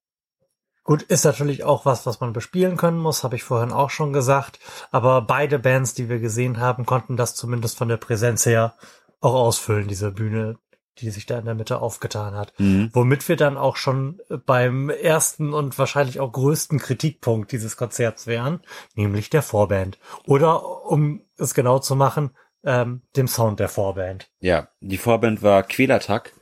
[0.89, 4.11] Gut, ist natürlich auch was, was man bespielen können muss, habe ich vorhin auch schon
[4.11, 4.57] gesagt.
[4.89, 8.73] Aber beide Bands, die wir gesehen haben, konnten das zumindest von der Präsenz her
[9.21, 10.57] auch ausfüllen, diese Bühne,
[10.97, 12.53] die sich da in der Mitte aufgetan hat.
[12.57, 12.89] Mhm.
[12.91, 18.59] Womit wir dann auch schon beim ersten und wahrscheinlich auch größten Kritikpunkt dieses Konzerts wären,
[18.95, 19.99] nämlich der Vorband.
[20.25, 22.31] Oder, um es genau zu machen,
[22.63, 24.31] ähm, dem Sound der Vorband.
[24.39, 26.33] Ja, die Vorband war Quälertag.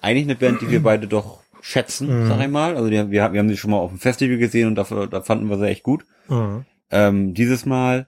[0.00, 2.26] Eigentlich eine Band, die wir beide doch schätzen, Mhm.
[2.28, 2.76] sag ich mal.
[2.76, 5.22] Also die, wir, wir haben sie schon mal auf dem Festival gesehen und dafür, da
[5.22, 6.04] fanden wir sie echt gut.
[6.28, 6.66] Mhm.
[6.90, 8.06] Ähm, dieses Mal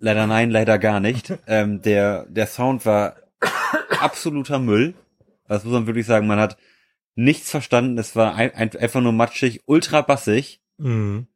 [0.00, 1.36] leider nein, leider gar nicht.
[1.46, 3.16] ähm, der, der Sound war
[4.00, 4.94] absoluter Müll.
[5.48, 6.26] Das muss man wirklich sagen.
[6.26, 6.56] Man hat
[7.14, 7.98] nichts verstanden.
[7.98, 10.60] Es war ein, ein, einfach nur matschig, ultra bassig.
[10.78, 11.26] Mhm.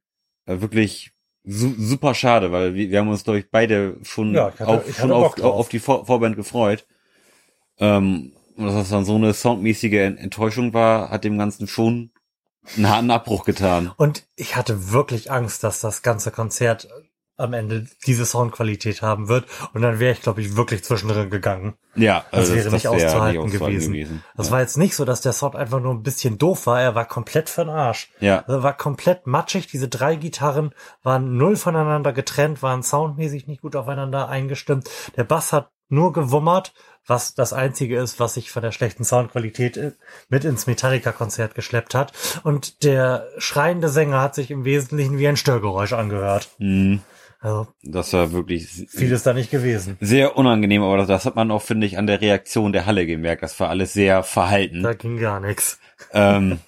[0.47, 1.12] War wirklich
[1.45, 4.97] su super schade, weil wir, wir haben uns, glaube ich, beide schon, Ja, hatte- auf,
[4.97, 6.87] schon auf, auf die Vor Vorband gefreut.
[7.79, 12.11] Ähm, und dass das dann so eine soundmäßige Ent- Enttäuschung war, hat dem Ganzen schon
[12.77, 13.91] einen harten Abbruch getan.
[13.97, 16.88] Und ich hatte wirklich Angst, dass das ganze Konzert
[17.38, 19.47] am Ende diese Soundqualität haben wird.
[19.73, 21.75] Und dann wäre ich, glaube ich, wirklich zwischendrin gegangen.
[21.97, 24.23] Ja, Das wäre nicht wär auszuhalten gewesen.
[24.37, 24.53] Das ja.
[24.53, 26.81] war jetzt nicht so, dass der Sound einfach nur ein bisschen doof war.
[26.81, 28.11] Er war komplett für'n Arsch.
[28.21, 28.41] ja.
[28.41, 29.67] Also er war komplett matschig.
[29.67, 34.88] Diese drei Gitarren waren null voneinander getrennt, waren soundmäßig nicht gut aufeinander eingestimmt.
[35.17, 36.75] Der Bass hat nur gewummert,
[37.07, 39.93] was das einzige ist, was sich von der schlechten Soundqualität äh,
[40.29, 42.12] mit ins Metallica-Konzert geschleppt hat.
[42.45, 46.51] Und der schreiende Sänger hat sich im Wesentlichen wie ein Störgeräusch angehört.
[46.59, 47.01] Mhm.
[47.41, 49.97] Also Das war wirklich viel ist da nicht gewesen.
[50.01, 53.05] sehr unangenehm, aber das, das hat man auch, finde ich, an der Reaktion der Halle
[53.05, 53.43] gemerkt.
[53.43, 54.85] Das war alles sehr verhalten.
[54.85, 55.81] Da ging gar nichts.
[56.12, 56.61] ähm,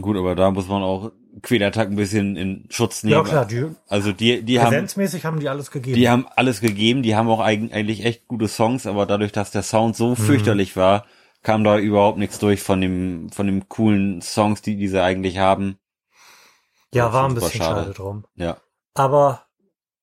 [0.00, 3.14] gut, aber da muss man auch Quälertag ein bisschen in Schutz nehmen.
[3.16, 5.96] Ja klar, die Also die, die haben, präsenzmäßig haben die alles gegeben.
[5.96, 7.02] die haben alles gegeben.
[7.02, 10.76] Die haben auch eig- eigentlich echt gute Songs, aber dadurch, dass der Sound so fürchterlich
[10.76, 11.06] war,
[11.42, 15.78] kam da überhaupt nichts durch von dem, von dem coolen Songs, die diese eigentlich haben.
[16.92, 17.80] ja, das war ein bisschen schade.
[17.82, 18.24] schade drum.
[18.34, 18.56] Ja.
[18.94, 19.44] Aber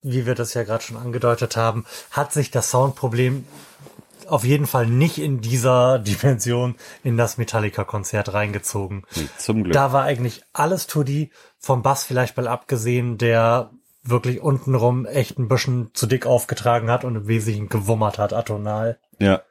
[0.01, 3.45] wie wir das ja gerade schon angedeutet haben, hat sich das Soundproblem
[4.27, 9.03] auf jeden Fall nicht in dieser Dimension in das Metallica-Konzert reingezogen.
[9.15, 9.73] Nee, zum Glück.
[9.73, 13.71] Da war eigentlich alles Tutti, vom Bass vielleicht mal abgesehen, der
[14.03, 18.99] wirklich untenrum echt ein bisschen zu dick aufgetragen hat und im Wesentlichen gewummert hat, atonal.
[19.19, 19.41] ja.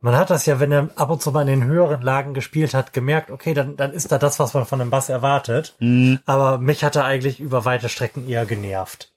[0.00, 2.72] Man hat das ja, wenn er ab und zu mal in den höheren Lagen gespielt
[2.72, 5.74] hat, gemerkt, okay, dann, dann ist da das, was man von dem Bass erwartet.
[5.80, 6.20] Mhm.
[6.24, 9.12] Aber mich hat er eigentlich über weite Strecken eher genervt.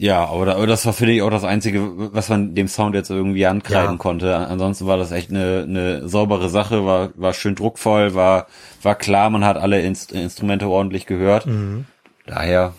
[0.00, 2.94] Ja, aber, da- aber das war, finde ich, auch das Einzige, was man dem Sound
[2.94, 3.96] jetzt irgendwie ankreiden Ja.
[3.98, 4.36] konnte.
[4.36, 8.46] Ansonsten war das echt eine, eine saubere Sache, war, war schön druckvoll, war,
[8.82, 11.46] war klar, man hat alle Inst Instrumente ordentlich gehört.
[11.46, 11.86] Mhm.
[12.26, 12.74] Daher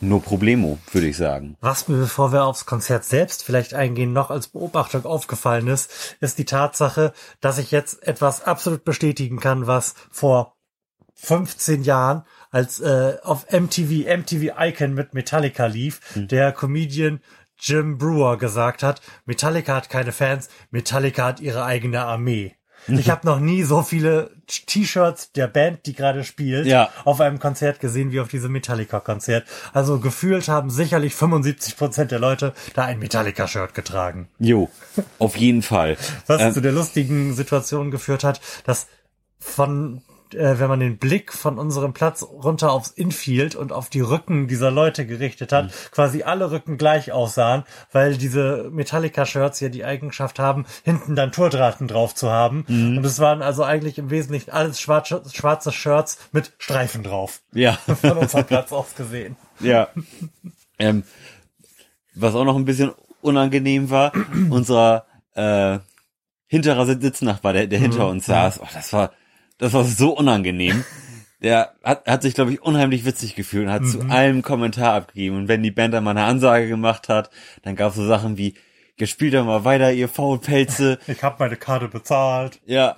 [0.00, 1.56] nur Problemo, würde ich sagen.
[1.60, 6.38] Was mir, bevor wir aufs Konzert selbst vielleicht eingehen, noch als Beobachtung aufgefallen ist, ist
[6.38, 10.54] die Tatsache, dass ich jetzt etwas absolut bestätigen kann, was vor
[11.14, 17.20] 15 Jahren als äh, auf MTV, MTV Icon mit Metallica lief, der Comedian
[17.60, 22.54] Jim Brewer gesagt hat, Metallica hat keine Fans, Metallica hat ihre eigene Armee.
[22.86, 26.88] Ich habe noch nie so viele T-Shirts der Band, die gerade spielt, Ja.
[27.04, 29.46] auf einem Konzert gesehen wie auf diesem Metallica-Konzert.
[29.74, 34.28] Also gefühlt haben sicherlich 75 Prozent der Leute da ein Metallica-Shirt getragen.
[34.38, 34.70] Jo,
[35.18, 35.98] auf jeden Fall.
[36.28, 38.86] Was Ähm, zu der lustigen Situation geführt hat, dass
[39.38, 40.00] von
[40.34, 44.48] äh, wenn man den Blick von unserem Platz runter aufs Infield und auf die Rücken
[44.48, 45.56] dieser Leute gerichtet Mhm.
[45.56, 51.32] hat, quasi alle Rücken gleich aussahen, weil diese Metallica-Shirts ja die Eigenschaft haben, hinten dann
[51.32, 52.64] Tourdrahten drauf zu haben.
[52.68, 52.98] Mhm.
[52.98, 57.40] Und es waren also eigentlich im Wesentlichen alles schwarze, schwarze Shirts mit Streifen drauf.
[57.52, 57.72] ja.
[58.00, 59.36] Von unserem Platz aus gesehen.
[59.60, 59.88] Ja.
[60.78, 61.02] ähm,
[62.14, 64.12] was auch noch ein bisschen unangenehm war,
[64.50, 65.78] unser äh,
[66.46, 69.12] hinterer Sitznachbar, der, der hinter uns saß, oh, das war,
[69.58, 70.84] das war so unangenehm.
[71.40, 75.36] Der hat, hat sich, glaube ich, unheimlich witzig gefühlt und hat zu allem Kommentar abgegeben.
[75.36, 77.30] Und wenn die Band dann mal eine Ansage gemacht hat,
[77.62, 78.54] dann gab es so Sachen wie,
[78.96, 80.98] ihr spielt doch mal weiter, ihr Faulpelze.
[81.06, 82.60] Ich habe meine Karte bezahlt.
[82.66, 82.96] Ja.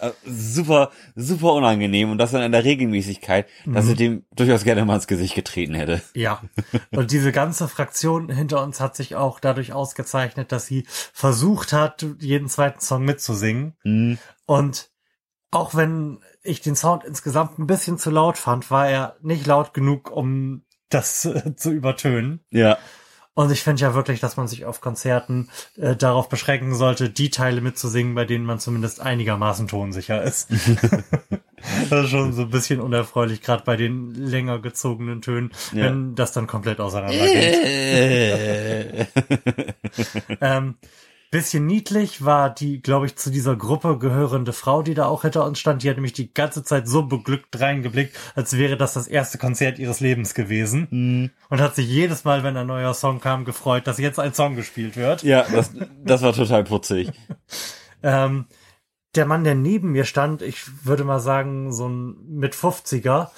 [0.00, 4.84] Äh, Super, super unangenehm und das dann in der Regelmäßigkeit, dass er dem durchaus gerne
[4.84, 6.00] mal ins Gesicht getreten hätte.
[6.14, 6.42] Ja.
[6.90, 12.04] Und diese ganze Fraktion hinter uns hat sich auch dadurch ausgezeichnet, dass sie versucht hat,
[12.18, 13.74] jeden zweiten Song mitzusingen.
[13.84, 14.18] Mhm.
[14.46, 14.89] Und
[15.50, 19.74] auch wenn ich den Sound insgesamt ein bisschen zu laut fand, war er nicht laut
[19.74, 22.40] genug, um das äh, zu übertönen.
[22.50, 22.78] Ja.
[23.34, 27.30] Und ich finde ja wirklich, dass man sich auf Konzerten äh, darauf beschränken sollte, die
[27.30, 30.50] Teile mitzusingen, bei denen man zumindest einigermaßen tonsicher ist.
[31.90, 35.84] das ist schon so ein bisschen unerfreulich, gerade bei den länger gezogenen Tönen, Ja.
[35.84, 37.54] wenn das dann komplett auseinandergeht.
[37.64, 39.06] Äh.
[40.40, 40.74] ähm,
[41.30, 45.44] bisschen niedlich war die, glaube ich, zu dieser Gruppe gehörende Frau, die da auch hinter
[45.44, 45.82] uns stand.
[45.82, 49.78] Die hat nämlich die ganze Zeit so beglückt reingeblickt, als wäre das das erste Konzert
[49.78, 51.32] ihres Lebens gewesen.
[51.48, 54.56] Und hat sich jedes Mal, wenn ein neuer Song kam, gefreut, dass jetzt ein Song
[54.56, 55.22] gespielt wird.
[55.22, 55.70] ja, das,
[56.04, 57.12] das war total putzig.
[58.02, 58.46] Ähm,
[59.14, 63.28] der Mann, der neben mir stand, ich würde mal sagen, so ein mit 50er,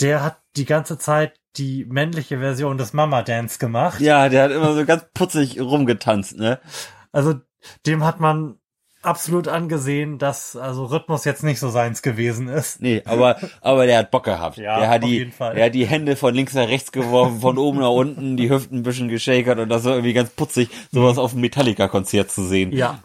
[0.00, 4.00] der hat die ganze Zeit die männliche Version des Mama Dance gemacht.
[4.00, 6.60] Ja, der hat immer so ganz putzig rumgetanzt, ne?
[7.12, 7.34] Also
[7.86, 8.58] dem hat man
[9.02, 12.80] absolut angesehen, dass also Rhythmus jetzt nicht so seins gewesen ist.
[12.80, 14.56] Nee, aber, aber der hat Bock gehabt.
[14.56, 15.54] Ja, der hat auf die, jeden Fall.
[15.54, 18.78] Der hat die Hände von links nach rechts geworfen, von oben nach unten, die Hüften
[18.78, 22.72] ein bisschen geschakert und das war irgendwie ganz putzig, sowas auf einem Metallica-Konzert zu sehen.
[22.72, 23.02] Ja.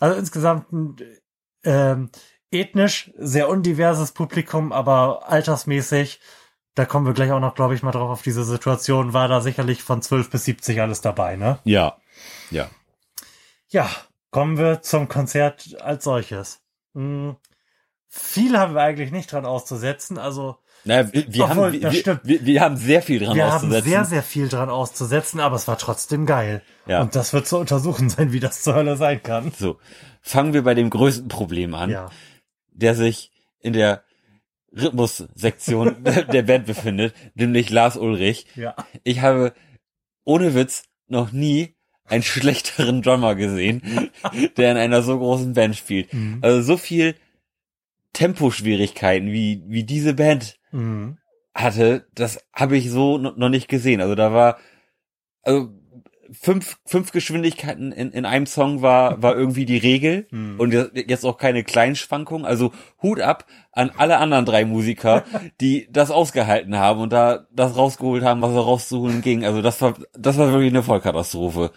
[0.00, 0.66] Also insgesamt
[1.64, 2.10] ähm,
[2.50, 6.20] ethnisch sehr undiverses Publikum, aber altersmäßig,
[6.74, 9.40] da kommen wir gleich auch noch, glaube ich, mal drauf auf diese Situation, war da
[9.40, 11.58] sicherlich von 12 bis 70 alles dabei, ne?
[11.64, 11.96] Ja.
[12.52, 12.70] Ja.
[13.68, 13.90] Ja,
[14.30, 16.60] kommen wir zum Konzert als solches.
[16.94, 17.36] Hm,
[18.08, 22.20] viel haben wir eigentlich nicht dran auszusetzen, also Naja, wir, wir, Obwohl, haben, wir, stimmt.
[22.24, 23.88] wir, wir haben sehr viel dran wir haben auszusetzen.
[23.90, 26.62] sehr, sehr viel dran auszusetzen, aber es war trotzdem geil.
[26.86, 27.00] Ja.
[27.00, 29.52] Und das wird zu untersuchen sein, wie das zur Hölle sein kann.
[29.58, 29.78] so,
[30.20, 32.10] fangen wir bei dem größten Problem an, Ja.
[32.70, 34.02] der sich in der
[34.74, 38.46] Rhythmussektion der Band befindet, nämlich Lars Ulrich.
[38.56, 38.74] Ja.
[39.04, 39.54] Ich habe
[40.24, 44.10] ohne Witz noch nie einen schlechteren Drummer gesehen,
[44.56, 46.12] der in einer so großen Band spielt.
[46.12, 46.38] Mhm.
[46.42, 47.14] Also so viel
[48.12, 51.18] Temposchwierigkeiten, wie, wie diese Band Mhm.
[51.54, 54.00] hatte, das habe ich so no- noch nicht gesehen.
[54.00, 54.58] Also da war,
[55.42, 55.70] also
[56.32, 60.54] fünf, fünf Geschwindigkeiten in, in einem Song war, war irgendwie die Regel Mhm.
[60.60, 62.44] und jetzt- auch keine Kleinschwankung.
[62.46, 65.24] Also Hut ab an alle anderen drei Musiker,
[65.60, 69.44] die das ausgehalten haben und da das rausgeholt haben, was er rauszuholen ging.
[69.44, 71.70] Also das war, das war wirklich eine Vollkatastrophe.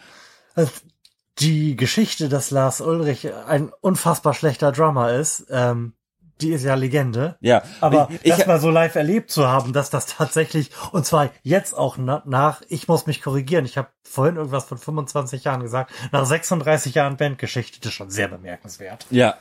[1.39, 5.93] Die Geschichte, dass Lars Ulrich ein unfassbar schlechter Drummer ist, ähm,
[6.41, 7.37] die ist ja Legende.
[7.39, 11.05] Ja, Aber ich, das ich, mal so live erlebt zu haben, dass das tatsächlich, und
[11.05, 15.43] zwar jetzt auch na, nach, ich muss mich korrigieren, ich habe vorhin irgendwas von 25
[15.45, 19.05] Jahren gesagt, nach 36 Jahren Bandgeschichte, das ist schon sehr bemerkenswert.
[19.09, 19.35] Ja,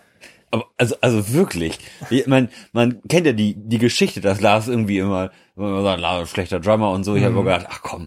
[0.54, 1.78] aber also also wirklich,
[2.10, 6.24] ich mein, man kennt ja die die Geschichte, dass Lars irgendwie immer, immer sagt, Lars
[6.24, 7.16] ist schlechter Drummer und so.
[7.16, 8.06] Ich habe mir gedacht, ach komm,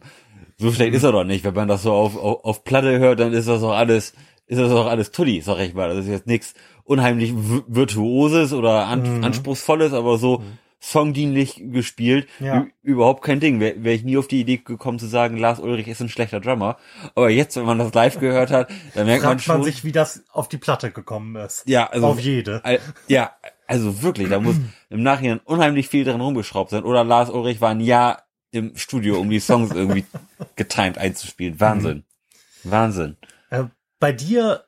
[0.57, 1.43] so schlecht ist er doch nicht.
[1.43, 4.13] Wenn man das so auf, auf auf Platte hört, dann ist das doch alles
[4.47, 5.89] ist das doch alles Tuddi, sag ich mal.
[5.89, 10.41] Das ist jetzt nichts unheimlich vi- virtuoses oder an, anspruchsvolles, aber so
[10.79, 12.27] songdienlich gespielt.
[12.39, 12.67] Ja.
[12.83, 13.59] Überhaupt kein Ding.
[13.59, 16.39] Wäre wär ich nie auf die Idee gekommen zu sagen, Lars Ulrich ist ein schlechter
[16.39, 16.77] Drummer.
[17.15, 19.55] Aber jetzt, wenn man das live gehört hat, dann merkt man schon.
[19.57, 21.63] man sich, wie das auf die Platte gekommen ist.
[21.67, 22.63] Ja, also Auf jede.
[22.63, 23.31] Al- Ja,
[23.65, 24.55] also wirklich, da muss
[24.89, 26.83] im Nachhinein unheimlich viel dran rumgeschraubt sein.
[26.83, 30.05] Oder Lars Ulrich war ein Jahr im Studio, um die Songs irgendwie
[30.55, 31.59] getimed einzuspielen.
[31.59, 32.03] Wahnsinn.
[32.63, 33.17] Wahnsinn.
[33.49, 33.63] Äh,
[33.99, 34.63] bei dir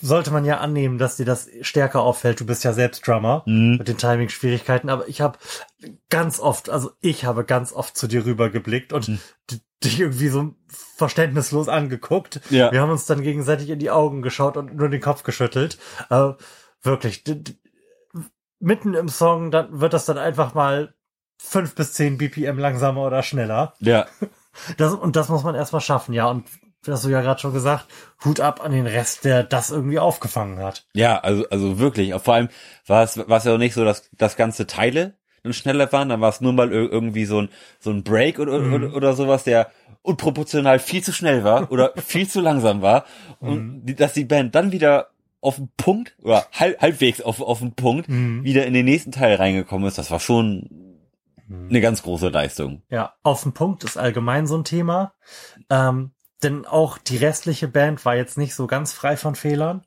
[0.00, 2.40] sollte man ja annehmen, dass dir das stärker auffällt.
[2.40, 3.76] Du bist ja selbst Drummer Mhm.
[3.78, 5.38] mit den Timing-Schwierigkeiten, aber ich habe
[6.10, 9.20] ganz oft, also ich habe ganz oft zu dir rübergeblickt und Mhm.
[9.82, 10.54] dich irgendwie so
[10.96, 12.40] verständnislos angeguckt.
[12.50, 12.72] Ja.
[12.72, 15.78] Wir haben uns dann gegenseitig in die Augen geschaut und nur den Kopf geschüttelt.
[16.10, 16.32] Äh,
[16.82, 17.22] wirklich,
[18.58, 20.94] mitten im Song, dann wird das dann einfach mal
[21.38, 23.74] fünf bis zehn BPM langsamer oder schneller.
[23.78, 24.06] Ja.
[24.76, 26.28] Das, und das muss man erstmal schaffen, ja.
[26.30, 26.44] Und
[26.92, 27.86] hast du ja gerade schon gesagt,
[28.24, 30.86] Hut ab an den Rest, der das irgendwie aufgefangen hat.
[30.94, 32.12] Ja, also, also wirklich.
[32.14, 32.48] Vor allem
[32.86, 36.08] war es, war es ja auch nicht so, dass das ganze Teile dann schneller waren,
[36.08, 39.12] dann war es nur mal ir- irgendwie so ein, so ein Break oder, oder, oder
[39.14, 39.70] sowas, der
[40.02, 43.04] unproportional viel zu schnell war oder viel zu langsam war.
[43.40, 45.08] Und die, dass die Band dann wieder
[45.40, 49.34] auf den Punkt oder halb, halbwegs auf, auf den Punkt wieder in den nächsten Teil
[49.36, 50.70] reingekommen ist, das war schon
[51.68, 52.80] eine ganz große Leistung.
[52.88, 55.12] Ja, auf den Punkt ist allgemein so ein Thema.
[55.68, 56.12] Ähm,
[56.44, 59.82] denn auch die restliche Band war jetzt nicht so ganz frei von Fehlern.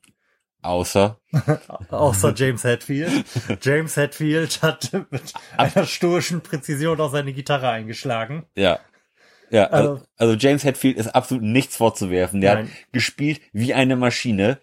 [0.60, 1.20] Außer,
[1.90, 3.24] Außer James Hetfield.
[3.62, 8.44] James Hetfield hat mit einer stoischen Präzision auch seine Gitarre eingeschlagen.
[8.54, 8.78] ja.
[9.50, 12.42] Ja, also, Also- also James Hetfield ist absolut nichts vorzuwerfen.
[12.42, 12.66] Der Nein.
[12.66, 14.58] hat gespielt wie eine Maschine.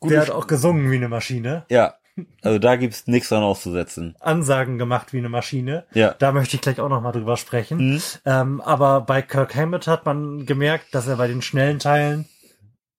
[0.00, 1.64] Gute Der hat auch gesungen wie eine Maschine.
[1.70, 1.94] Ja,
[2.42, 4.14] also da gibt's nichts dran auszusetzen.
[4.20, 5.84] Ansagen gemacht wie eine Maschine.
[5.92, 6.14] Ja.
[6.18, 7.94] Da möchte ich gleich auch noch mal drüber sprechen.
[7.94, 8.02] Mhm.
[8.24, 12.26] Ähm, aber bei Kirk Hammett hat man gemerkt, dass er bei den schnellen Teilen,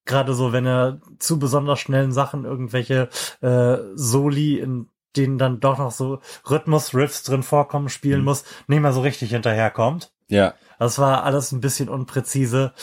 [0.05, 3.09] gerade so, wenn er zu besonders schnellen Sachen irgendwelche
[3.41, 8.25] äh, Soli, in denen dann doch noch so Rhythmus-Riffs drin vorkommen, spielen Mhm.
[8.25, 10.11] muss, nicht mehr so richtig hinterherkommt.
[10.29, 12.73] Ja, Das war alles ein bisschen unpräzise.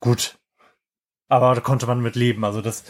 [0.00, 0.36] Gut.
[1.30, 2.44] Aber da konnte man mit leben.
[2.44, 2.84] Also das,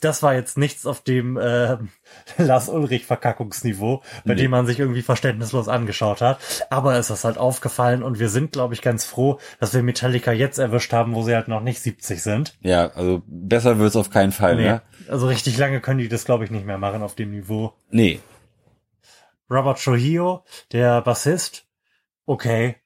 [0.00, 1.78] das war jetzt nichts auf dem äh,
[2.36, 4.42] Lars Ulrich Verkackungsniveau, bei Nee.
[4.42, 6.38] dem man sich irgendwie verständnislos angeschaut hat.
[6.70, 10.32] Aber es ist halt aufgefallen und wir sind, glaube ich, ganz froh, dass wir Metallica
[10.32, 12.58] jetzt erwischt haben, wo sie halt noch nicht 70 sind.
[12.60, 14.62] ja, also besser wird's auf keinen Fall, Nee.
[14.64, 14.82] ne?
[15.08, 17.72] Also richtig lange können die das, glaube ich, nicht mehr machen auf dem Niveau.
[17.90, 18.20] Nee.
[19.50, 21.66] Robert Trujillo, der Bassist,
[22.26, 22.76] okay,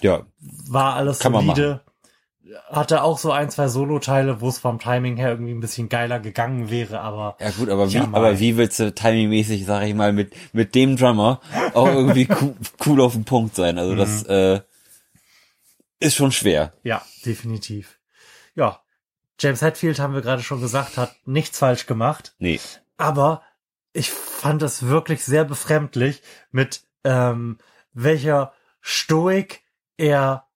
[0.00, 0.26] Ja,
[0.68, 1.80] war alles Kann solide.
[2.70, 6.20] Hatte auch so ein, zwei Solo-Teile, wo es vom Timing her irgendwie ein bisschen geiler
[6.20, 9.94] gegangen wäre, aber ja gut, aber wie, Ja, aber wie willst du timingmäßig, sag ich
[9.94, 11.40] mal, mit, mit dem Drummer
[11.74, 12.54] auch irgendwie cool,
[12.86, 13.78] cool auf den Punkt sein?
[13.78, 14.60] Also das, äh,
[16.00, 16.72] ist schon schwer.
[16.82, 17.98] ja, definitiv.
[18.54, 18.80] Ja,
[19.38, 22.60] James Hetfield, haben wir gerade schon gesagt, hat nichts falsch gemacht, Nee.
[22.96, 23.42] aber
[23.92, 27.58] ich fand es wirklich sehr befremdlich, mit ähm,
[27.92, 29.60] welcher Stoik
[29.96, 30.46] er,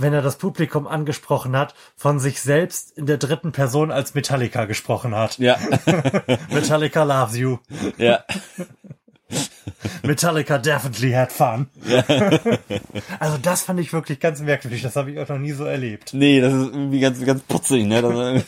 [0.00, 4.64] wenn er das Publikum angesprochen hat, von sich selbst in der dritten Person als Metallica
[4.64, 5.38] gesprochen hat.
[5.38, 5.58] Ja,
[6.50, 7.58] Metallica loves you.
[7.98, 8.24] ja,
[10.02, 11.68] Metallica definitely had fun.
[13.20, 14.82] also das fand ich wirklich ganz merkwürdig.
[14.82, 16.12] Das habe ich auch noch nie so erlebt.
[16.14, 18.42] nee, das ist irgendwie ganz, ganz putzig, ne?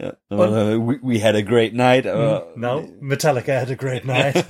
[0.00, 4.44] Ja, we, we had a great night, aber No, Metallica had a great night.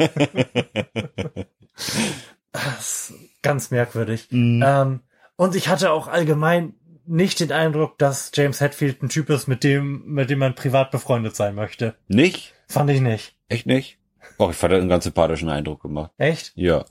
[2.54, 4.28] Das ist ganz merkwürdig.
[4.30, 5.00] Ähm,
[5.36, 6.74] und ich hatte auch allgemein
[7.06, 10.90] nicht den Eindruck, dass James Hetfield ein Typ ist, mit dem, mit dem man privat
[10.90, 11.94] befreundet sein möchte.
[12.08, 12.54] nicht?
[12.66, 13.36] Fand ich nicht.
[13.48, 13.98] Echt nicht?
[14.38, 16.12] Oh, ich fand, er einen ganz sympathischen Eindruck gemacht.
[16.16, 16.52] Echt?
[16.54, 16.86] Ja.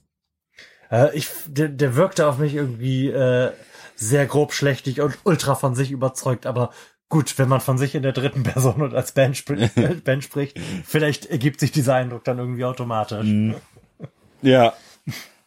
[0.92, 3.52] Äh, ich, der, der wirkte auf mich irgendwie äh,
[3.96, 6.72] sehr grob schlechtig und ultra von sich überzeugt, aber
[7.10, 9.68] gut, wenn man von sich in der dritten Person und als Band, spri
[10.04, 13.28] Band spricht, vielleicht ergibt sich dieser Eindruck dann irgendwie automatisch.
[14.42, 14.74] Ja.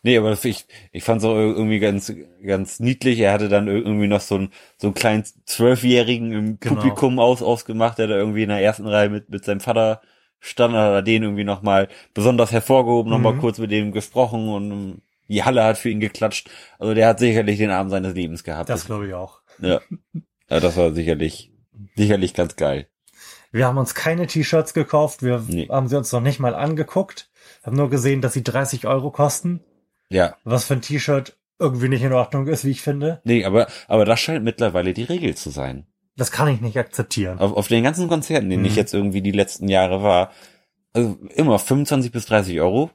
[0.07, 2.13] Nee, aber ich, ich fand es auch irgendwie ganz,
[2.47, 3.19] ganz niedlich.
[3.19, 6.77] Er hatte dann irgendwie noch so einen, so einen kleinen Zwölfjährigen im Genau.
[6.77, 10.01] Publikum aus, ausgemacht, der da irgendwie in der ersten Reihe mit, mit seinem Vater
[10.39, 13.41] stand, hat er den irgendwie nochmal besonders hervorgehoben, nochmal Mhm.
[13.41, 16.49] kurz mit dem gesprochen und ähm, die Halle hat für ihn geklatscht.
[16.79, 18.69] Also der hat sicherlich den Abend seines Lebens gehabt.
[18.69, 19.41] Das glaube ich auch.
[19.61, 19.81] ja.
[20.49, 21.51] ja, das war sicherlich,
[21.97, 22.87] sicherlich ganz geil.
[23.51, 25.67] Wir haben uns keine T-Shirts gekauft, wir Nee.
[25.69, 27.29] haben sie uns noch nicht mal angeguckt,
[27.65, 29.65] haben nur gesehen, dass sie 30 Euro kosten,
[30.11, 30.37] Ja.
[30.45, 33.21] was für ein T-Shirt irgendwie nicht in Ordnung ist, wie ich finde.
[33.25, 35.87] Nee, aber, aber das scheint mittlerweile die Regel zu sein.
[36.17, 37.39] Das kann ich nicht akzeptieren.
[37.39, 38.69] Auf, auf den ganzen Konzerten, denen Mhm.
[38.69, 40.31] ich jetzt irgendwie die letzten Jahre war,
[40.93, 42.91] also immer 25 bis 30 Euro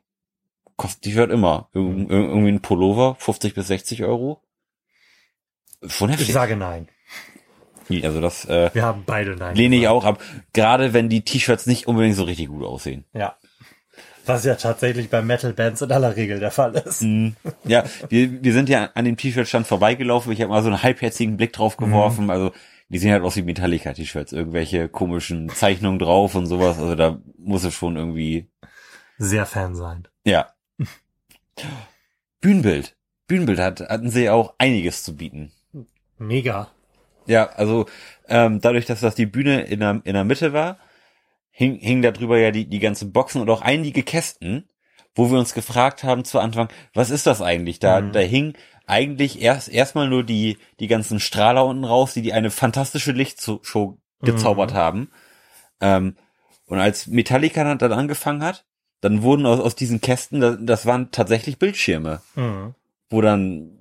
[0.78, 1.70] kostet T-Shirt immer.
[1.74, 2.06] Ir Mhm.
[2.08, 4.42] ir- irgendwie ein Pullover 50 bis 60 Euro.
[5.86, 6.34] Schon Ich heftig.
[6.34, 6.88] sage nein.
[8.04, 9.56] Also das äh, Wir haben beide nein.
[9.56, 10.22] lehne ich auch ab.
[10.54, 13.06] Gerade wenn die T-Shirts nicht unbedingt so richtig gut aussehen.
[13.14, 13.36] Ja.
[14.32, 17.02] Was ja tatsächlich bei Metal-Bands in aller Regel der Fall ist.
[17.02, 17.36] Mhm.
[17.66, 20.32] Ja, wir, wir sind ja an dem T-Shirt-Stand vorbeigelaufen.
[20.32, 22.30] Ich habe mal so einen halbherzigen Blick drauf geworfen.
[22.30, 22.54] Also
[22.88, 24.32] die sehen halt aus wie Metallica-T-Shirts.
[24.32, 26.80] Irgendwelche komischen Zeichnungen drauf und sowas.
[26.80, 28.50] Also da muss es schon irgendwie
[29.18, 30.08] Sehr Fan sein.
[30.24, 30.54] Ja.
[32.40, 32.96] Bühnenbild.
[33.28, 35.52] Bühnenbild hat, hatten sie auch einiges zu bieten.
[36.18, 36.70] Mega.
[37.28, 37.86] Ja, also
[38.30, 40.80] ähm, dadurch, dass das die Bühne in der, in der Mitte war,
[41.52, 44.68] hing, hing da drüber ja die, die ganzen Boxen und auch einige Kästen,
[45.14, 47.80] wo wir uns gefragt haben zu Anfang, was ist das eigentlich?
[47.80, 48.12] Da, Mhm.
[48.14, 48.54] da hing
[48.88, 53.98] eigentlich erst erstmal nur die, die ganzen Strahler unten raus, die, die eine fantastische Lichtshow
[54.22, 54.76] gezaubert Mhm.
[54.76, 55.12] haben.
[55.82, 56.16] Ähm,
[56.66, 58.66] und als Metallica dann, dann angefangen hat,
[59.02, 62.76] dann wurden aus, aus diesen Kästen, das, das waren tatsächlich Bildschirme, Mhm.
[63.10, 63.78] wo dann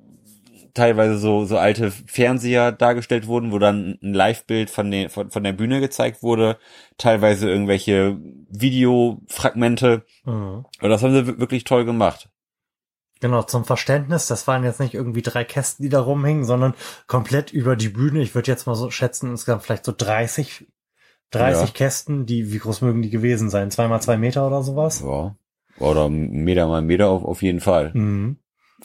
[0.74, 5.42] teilweise so, so alte Fernseher dargestellt wurden, wo dann ein Live-Bild von, den, von, von
[5.44, 6.58] der Bühne gezeigt wurde,
[6.98, 8.18] teilweise irgendwelche
[8.50, 10.04] Videofragmente.
[10.24, 10.64] Mhm.
[10.80, 12.28] Und das haben sie wir- wirklich toll gemacht.
[13.20, 16.72] Genau, zum Verständnis, das waren jetzt nicht irgendwie drei Kästen, die da rumhingen, sondern
[17.06, 18.22] komplett über die Bühne.
[18.22, 20.66] Ich würde jetzt mal so schätzen, insgesamt vielleicht so 30,
[21.30, 21.74] 30 Ja.
[21.74, 23.70] Kästen, die, wie groß mögen die gewesen sein?
[23.70, 25.02] Zwei mal zwei Meter oder sowas?
[25.04, 25.36] Ja.
[25.78, 27.90] Oder Meter mal Meter auf, auf jeden Fall.
[27.92, 28.38] Mhm.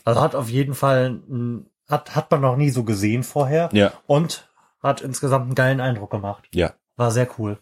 [0.04, 3.94] Also hat auf jeden Fall, ein- hat, hat man noch nie so gesehen vorher Ja,
[4.08, 4.48] und
[4.82, 6.48] hat insgesamt einen geilen Eindruck gemacht.
[6.54, 7.58] ja, War sehr cool.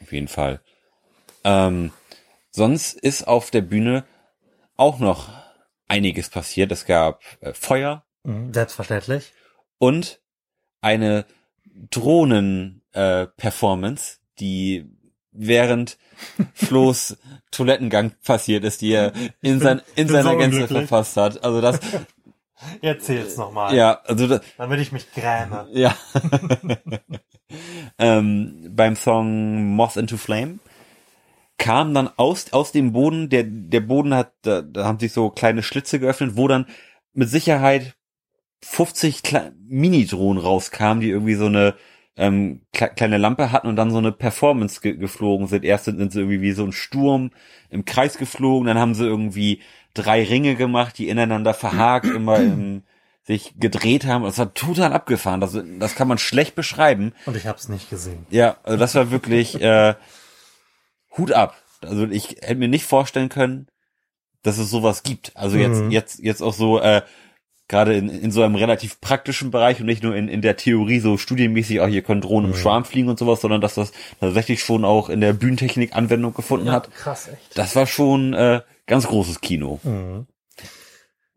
[0.00, 0.60] auf jeden Fall.
[1.44, 1.92] Ähm,
[2.50, 4.04] sonst ist auf der Bühne
[4.76, 5.28] auch noch
[5.88, 6.70] einiges passiert.
[6.72, 8.52] Es gab äh, Feuer Mhm.
[8.54, 9.32] Selbstverständlich.
[9.78, 10.20] und
[10.80, 11.26] eine
[12.94, 14.86] Drohnen-Performance, die
[15.32, 15.98] während
[16.54, 17.16] Flo's
[17.50, 21.42] Toilettengang passiert ist, die er in, sein, in seiner Gänze verfasst hat.
[21.44, 21.80] Also das,
[22.82, 23.74] Erzähl's nochmal.
[23.74, 25.68] ja, also das, Damit ich mich gräme.
[25.72, 25.94] Ja.
[27.98, 30.58] ähm, beim Song Moth into Flame
[31.58, 35.30] kam dann aus, aus dem Boden, der, der Boden hat, da, da haben sich so
[35.30, 36.66] kleine Schlitze geöffnet, wo dann
[37.12, 37.94] mit Sicherheit
[38.62, 41.74] 50 Kle Mini-Drohnen rauskamen, die irgendwie so eine
[42.16, 45.64] ähm, kle kleine Lampe hatten und dann so eine Performance ge geflogen sind.
[45.64, 47.30] Erst sind, sind sie irgendwie wie so ein Sturm
[47.70, 49.60] im Kreis geflogen, dann haben sie irgendwie
[49.94, 52.82] drei Ringe gemacht, die ineinander verhakt immer im,
[53.24, 54.24] sich gedreht haben.
[54.24, 55.40] Das war total abgefahren.
[55.40, 57.12] Das, das kann man schlecht beschreiben.
[57.26, 58.26] Und ich hab's nicht gesehen.
[58.30, 59.94] Ja, also das war wirklich äh,
[61.16, 61.56] Hut ab.
[61.82, 63.68] Also ich hätte mir nicht vorstellen können,
[64.42, 65.36] dass es sowas gibt.
[65.36, 65.90] Also jetzt, Mhm.
[65.90, 67.02] jetzt, jetzt auch so, äh,
[67.72, 71.00] gerade in, in so einem relativ praktischen Bereich und nicht nur in, in der Theorie
[71.00, 72.60] so studienmäßig, auch hier können Drohnen im Mhm.
[72.60, 76.70] Schwarm fliegen und sowas, sondern dass das tatsächlich schon auch in der Bühnentechnik Anwendung gefunden
[76.70, 76.94] hat.
[76.94, 77.58] krass, echt.
[77.58, 79.80] Das war schon äh, ganz großes Kino.
[79.82, 80.26] Mhm.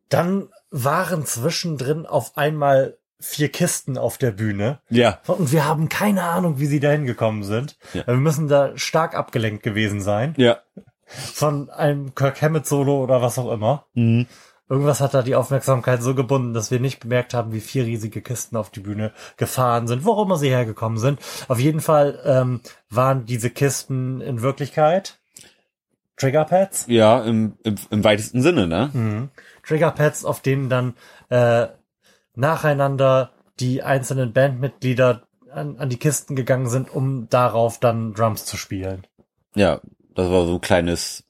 [0.10, 4.80] Dann waren zwischendrin auf einmal vier Kisten auf der Bühne.
[4.90, 7.78] Ja, Und wir haben keine Ahnung, wie sie dahin gekommen sind.
[7.94, 8.06] Ja.
[8.06, 10.34] Wir müssen da stark abgelenkt gewesen sein.
[10.38, 10.60] ja.
[11.08, 13.86] Von einem Kirk Hammett Solo oder was auch immer.
[13.94, 14.26] Mhm.
[14.68, 18.22] Irgendwas hat da die Aufmerksamkeit so gebunden, dass wir nicht bemerkt haben, wie vier riesige
[18.22, 21.20] Kisten auf die Bühne gefahren sind, wo immer sie hergekommen sind.
[21.48, 25.20] Auf jeden Fall ähm, waren diese Kisten in Wirklichkeit
[26.18, 26.86] Triggerpads.
[26.88, 28.90] Ja, im, im, im weitesten Sinne, ne?
[28.94, 29.30] Mhm.
[29.64, 30.94] Triggerpads, auf denen dann
[31.30, 31.68] äh,
[32.36, 38.58] nacheinander die einzelnen Bandmitglieder an, an die Kisten gegangen sind, um darauf dann Drums zu
[38.58, 39.06] spielen.
[39.56, 39.82] Ja,
[40.14, 41.25] das war so ein kleines In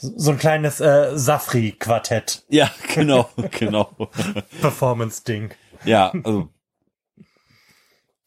[0.00, 3.94] So ein kleines äh, Safri-Quartett Ja, genau, genau.
[4.60, 5.50] Performance-Ding.
[5.84, 6.48] Ja, also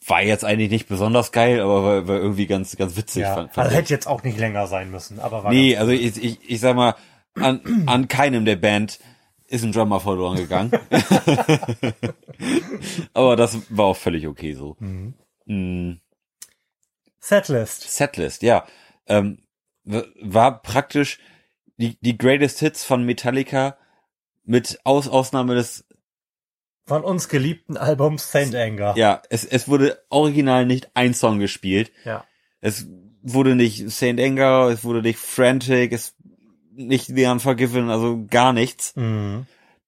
[0.07, 3.23] war jetzt eigentlich nicht besonders geil, aber war, war irgendwie ganz, ganz witzig.
[3.23, 5.91] Ja, fand, fand also hätte jetzt auch nicht länger sein müssen, aber war Nee, also
[5.91, 6.95] ich, ich, ich sag mal,
[7.35, 8.99] an, an keinem der Band
[9.47, 10.71] ist ein Drummer verloren gegangen.
[13.13, 14.75] aber das war auch völlig okay so.
[14.79, 15.13] Mhm.
[15.45, 15.99] Mm,
[17.19, 17.89] Setlist.
[17.89, 18.65] Setlist, ja.
[19.07, 19.39] Ähm,
[19.85, 21.19] war praktisch
[21.77, 23.77] die, die Greatest Hits von Metallica
[24.43, 25.85] mit Aus, Ausnahme des
[26.85, 28.95] Von uns geliebten Albums Saint Anger.
[28.97, 31.91] Ja, es, es wurde original nicht ein Song gespielt.
[32.03, 32.25] Ja.
[32.61, 32.87] Es
[33.21, 36.15] wurde nicht Saint Anger, es wurde nicht Frantic, es
[36.71, 38.95] nicht The Unforgiven, also gar nichts.
[38.95, 39.47] Mhm.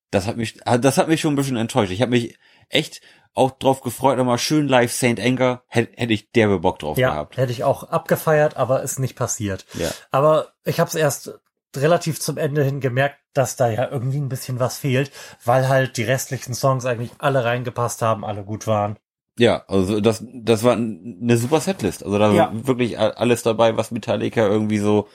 [0.10, 1.92] Das hat mich, das hat mich schon ein bisschen enttäuscht.
[1.92, 2.38] Ich habe mich
[2.70, 3.02] echt
[3.38, 7.10] auch drauf gefreut, nochmal schön live Saint Anger, hätte hätte ich derbe Bock drauf Ja,
[7.12, 7.38] gehabt.
[7.38, 9.66] hätte ich auch abgefeiert, aber ist nicht passiert.
[9.76, 9.90] Ja.
[10.12, 11.40] Aber ich habe es erst
[11.76, 15.12] relativ zum Ende hin gemerkt, dass da ja irgendwie ein bisschen was fehlt,
[15.46, 18.98] weil halt die restlichen Songs eigentlich alle reingepasst haben, alle gut waren.
[19.38, 22.04] Ja, also das, das war eine super Setlist.
[22.04, 22.46] Also da Ja.
[22.52, 25.08] war wirklich alles dabei, was Metallica irgendwie so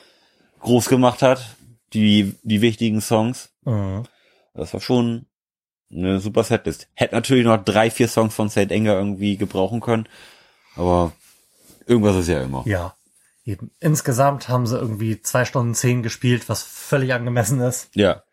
[0.61, 1.45] groß gemacht hat.
[1.93, 3.49] Die, die wichtigen Songs.
[3.65, 4.03] Mhm.
[4.55, 5.25] Das war schon
[5.95, 6.87] eine super Setlist.
[6.93, 10.07] Hätte natürlich noch drei, vier Songs von Saint Anger irgendwie gebrauchen können.
[10.75, 11.11] Aber
[11.85, 12.63] irgendwas ist ja immer.
[12.65, 12.95] Ja,
[13.45, 13.71] eben.
[13.79, 17.89] Insgesamt haben sie irgendwie zwei Stunden zehn gespielt, was völlig angemessen ist.
[17.95, 18.23] Ja.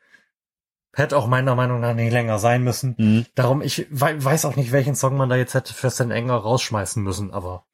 [0.93, 2.95] Hätte auch meiner Meinung nach nicht länger sein müssen.
[2.99, 3.27] Mhm.
[3.37, 6.11] Darum, ich wei- weiß auch nicht, welchen Song man da jetzt hätte für St.
[6.11, 7.65] Enger rausschmeißen müssen, aber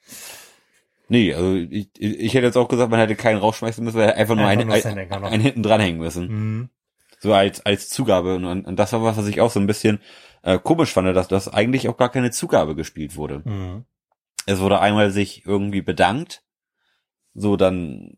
[1.09, 4.35] Nee, also ich, ich hätte jetzt auch gesagt, man hätte keinen rausschmeißen müssen, weil einfach
[4.35, 5.31] nur Einfach einen, nur Saint ein, Anger noch.
[5.31, 6.27] einen hinten dranhängen müssen.
[6.29, 6.69] mhm.
[7.19, 8.37] So als, als Zugabe.
[8.37, 10.01] Und, und das war was, was ich auch so ein bisschen
[10.43, 13.43] äh, komisch fand, dass das eigentlich auch gar keine Zugabe gespielt wurde.
[13.45, 13.85] Mhm.
[14.47, 16.43] Es wurde einmal sich irgendwie bedankt,
[17.35, 18.17] so dann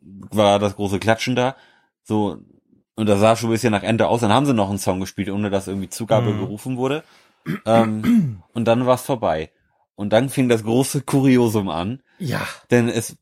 [0.00, 1.56] war das große Klatschen da,
[2.02, 2.38] so
[2.96, 4.20] und das sah schon ein bisschen nach Ende aus.
[4.20, 6.38] Dann haben sie noch einen Song gespielt, ohne dass irgendwie Zugabe Mhm.
[6.38, 7.02] gerufen wurde.
[7.66, 9.50] Ähm, und dann war es vorbei.
[9.96, 12.46] Und dann fing das große Kuriosum an, Ja.
[12.70, 13.16] denn es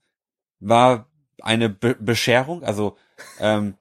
[0.60, 1.08] war
[1.40, 2.96] eine Be Bescherung, also
[3.40, 3.74] ähm,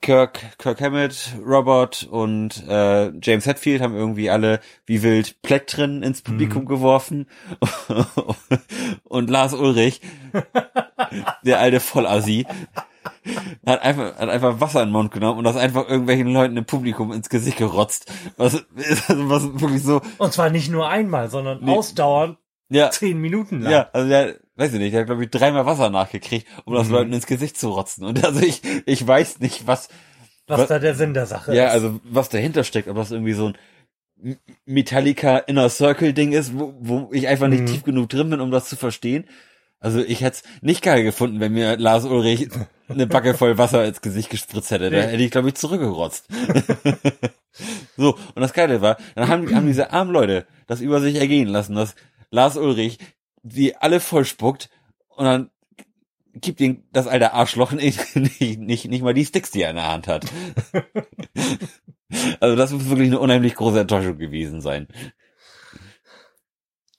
[0.00, 6.22] Kirk, Kirk Hammett, Robert und äh, James Hetfield haben irgendwie alle wie wild Plektren ins
[6.22, 6.66] Publikum Mhm.
[6.68, 7.26] geworfen
[9.04, 10.00] und Lars Ulrich,
[11.44, 12.46] der alte Vollassi,
[13.66, 16.64] hat einfach, hat einfach Wasser in den Mund genommen und das einfach irgendwelchen Leuten im
[16.64, 18.12] Publikum ins Gesicht gerotzt.
[18.36, 18.64] Was,
[19.08, 21.72] was wirklich so, Und zwar nicht nur einmal, sondern Nee.
[21.72, 22.38] ausdauernd
[22.68, 23.72] ja, zehn Minuten lang.
[23.72, 26.88] ja, also der, weiß ich nicht, der hat glaube ich dreimal Wasser nachgekriegt, um das
[26.88, 26.92] Mhm.
[26.94, 28.04] Leuten ins Gesicht zu rotzen.
[28.04, 29.88] Und also ich, ich weiß nicht, was,
[30.48, 31.72] Was Was- da der Sinn der Sache ja, ist.
[31.72, 36.74] also was dahinter steckt, ob das irgendwie so ein Metallica Inner Circle Ding ist, wo,
[36.80, 37.66] wo ich einfach nicht Mhm.
[37.66, 39.26] tief genug drin bin, um das zu verstehen.
[39.78, 42.48] Also ich hätte es nicht geil gefunden, wenn mir Lars Ulrich
[42.88, 44.88] eine Backe voll Wasser ins Gesicht gespritzt hätte.
[44.90, 46.26] Da hätte ich, glaube ich, zurückgerotzt.
[47.96, 51.48] so, und das Geile war, dann haben, haben diese armen Leute das über sich ergehen
[51.48, 51.94] lassen, dass
[52.30, 52.98] Lars Ulrich
[53.48, 54.68] die alle vollspuckt
[55.08, 55.50] und dann
[56.34, 59.76] gibt ihm das alte Arschloch nicht, nicht, nicht, nicht mal die Sticks, die er in
[59.76, 60.26] der Hand hat.
[62.40, 64.88] also das muss wirklich eine unheimlich große Enttäuschung gewesen sein.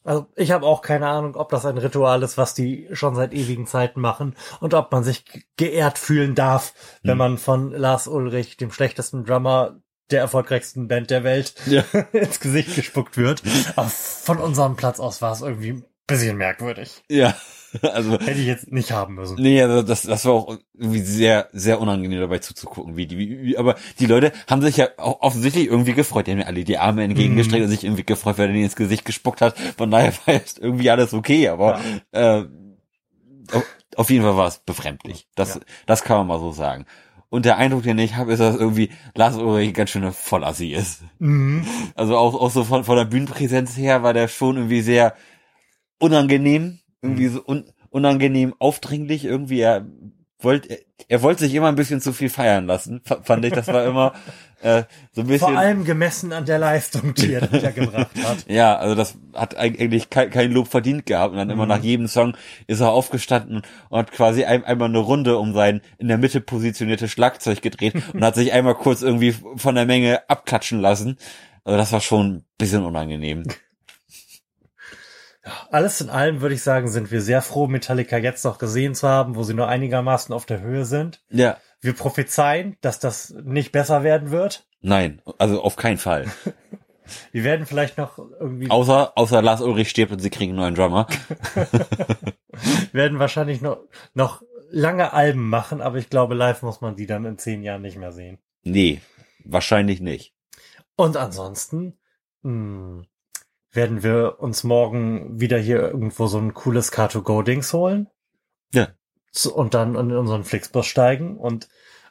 [0.04, 3.34] Also ich habe auch keine Ahnung, ob das ein Ritual ist, was die schon seit
[3.34, 6.74] ewigen Zeiten machen und ob man sich ge- geehrt fühlen darf,
[7.04, 7.18] wenn Hm.
[7.18, 11.84] man von Lars Ulrich, dem schlechtesten Drummer der erfolgreichsten Band der Welt, Ja.
[12.14, 13.44] ins Gesicht gespuckt wird.
[13.76, 17.04] Aber von unserem Platz aus war es irgendwie bisschen merkwürdig.
[17.10, 17.36] Ja,
[17.82, 19.36] also Hätte ich jetzt nicht haben müssen.
[19.40, 23.42] Nee, also das, das war auch irgendwie sehr, sehr unangenehm dabei zuzugucken, wie die, wie,
[23.44, 26.28] wie, aber die Leute haben sich ja auch offensichtlich irgendwie gefreut.
[26.28, 28.76] Die haben ja alle die Arme entgegengestreckt und sich irgendwie gefreut, weil er ihnen ins
[28.76, 29.58] Gesicht gespuckt hat.
[29.78, 31.80] Von daher war jetzt irgendwie alles okay, aber
[32.12, 32.44] äh,
[33.52, 35.28] auf, auf jeden Fall war es befremdlich.
[35.36, 35.62] Das, Ja.
[35.86, 36.86] das kann man mal so sagen.
[37.30, 41.02] Und der Eindruck, den ich habe, ist, dass irgendwie Lars Ulrich ganz schöne Vollassi ist.
[41.20, 41.66] Mhm.
[41.96, 45.14] Also auch, auch so von, von der Bühnenpräsenz her war der schon irgendwie sehr
[46.00, 49.86] unangenehm, irgendwie so un, unangenehm aufdringlich, irgendwie er
[50.40, 53.84] wollte, er, wollte sich immer ein bisschen zu viel feiern lassen, fand ich, das war
[53.86, 54.14] immer
[54.62, 55.50] äh, so ein bisschen.
[55.50, 58.46] Vor allem gemessen an der Leistung, die er die er gebracht hat.
[58.48, 61.70] ja, also das hat eigentlich kein, kein Lob verdient gehabt und dann immer Mhm.
[61.70, 62.38] nach jedem Song
[62.68, 66.40] ist er aufgestanden und hat quasi ein, einmal eine Runde um sein in der Mitte
[66.40, 71.18] positionierte Schlagzeug gedreht und hat sich einmal kurz irgendwie von der Menge abklatschen lassen.
[71.64, 73.44] Also das war schon ein bisschen unangenehm.
[75.72, 79.08] Alles in allem würde ich sagen, sind wir sehr froh, Metallica jetzt noch gesehen zu
[79.08, 81.24] haben, wo sie nur einigermaßen auf der Höhe sind.
[81.30, 84.66] Ja, Wir prophezeien, dass das nicht besser werden wird.
[84.82, 86.26] nein, also auf keinen Fall.
[87.32, 90.76] Wir werden vielleicht noch irgendwie, Außer, außer Lars Ulrich stirbt und sie kriegen einen neuen
[90.76, 91.08] Drummer.
[92.92, 93.80] werden wahrscheinlich noch,
[94.14, 94.42] noch
[94.72, 97.98] lange Alben machen, aber ich glaube, live muss man die dann in zehn Jahren nicht
[97.98, 98.40] mehr sehen.
[98.64, 99.02] Nee,
[99.46, 100.34] wahrscheinlich nicht.
[100.98, 101.98] Und ansonsten
[102.42, 103.04] mh,
[103.78, 108.10] werden wir uns morgen wieder hier irgendwo so ein cooles Car2Go-Dings holen.
[108.74, 108.90] Ja.
[109.54, 111.70] Und dann in unseren Flixbus steigen und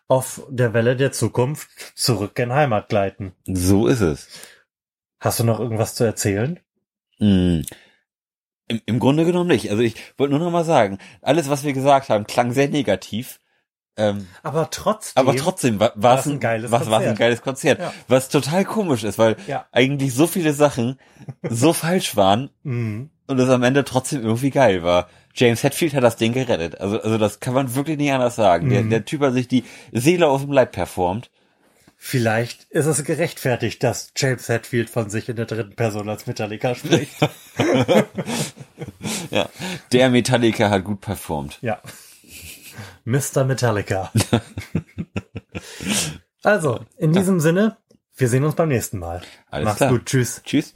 [0.09, 3.33] auf der Welle der Zukunft zurück in Heimat gleiten.
[3.47, 4.29] So ist es.
[5.19, 6.61] Hast du noch irgendwas zu erzählen?
[7.19, 7.62] Mm.
[8.69, 9.71] Im, Im Grunde genommen nicht.
[9.71, 13.41] Also ich wollte nur noch mal sagen, alles, was wir gesagt haben, klang sehr negativ.
[13.99, 15.12] Ähm, Aber trotzdem.
[15.26, 17.18] aber trotzdem war, es ein, geiles was, war's ein Konzert.
[17.18, 17.78] geiles Konzert.
[17.80, 17.92] Ja.
[18.09, 19.66] Was total komisch ist, weil Ja.
[19.72, 20.99] eigentlich so viele Sachen
[21.42, 23.09] so falsch waren Mhm.
[23.26, 25.09] und es am Ende trotzdem irgendwie geil war.
[25.34, 26.80] James Hetfield hat das Ding gerettet.
[26.80, 28.68] Also, also das kann man wirklich nicht anders sagen.
[28.70, 28.90] Der, Mhm.
[28.90, 31.30] der Typ hat sich die Seele aus dem Leib performt.
[31.99, 36.74] Vielleicht ist es gerechtfertigt, dass James Hetfield von sich in der dritten Person als Metallica
[36.74, 37.16] spricht.
[39.30, 39.49] Ja,
[39.92, 41.59] der Metallica hat gut performt.
[41.62, 41.80] ja.
[43.05, 43.45] Mr.
[43.45, 44.12] Metallica.
[46.43, 47.77] also, in diesem Sinne,
[48.16, 49.22] wir sehen uns beim nächsten Mal.
[49.51, 49.91] Alles Mach's klar.
[49.91, 50.07] gut.
[50.07, 50.43] Tschüss.
[50.45, 50.72] Tschüss.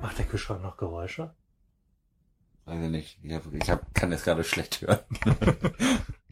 [0.00, 1.34] Macht der Kühlschrank noch Geräusche?
[2.66, 3.18] Weiß ich nicht.
[3.22, 5.00] Ich, hab, ich hab, kann das gerade schlecht hören.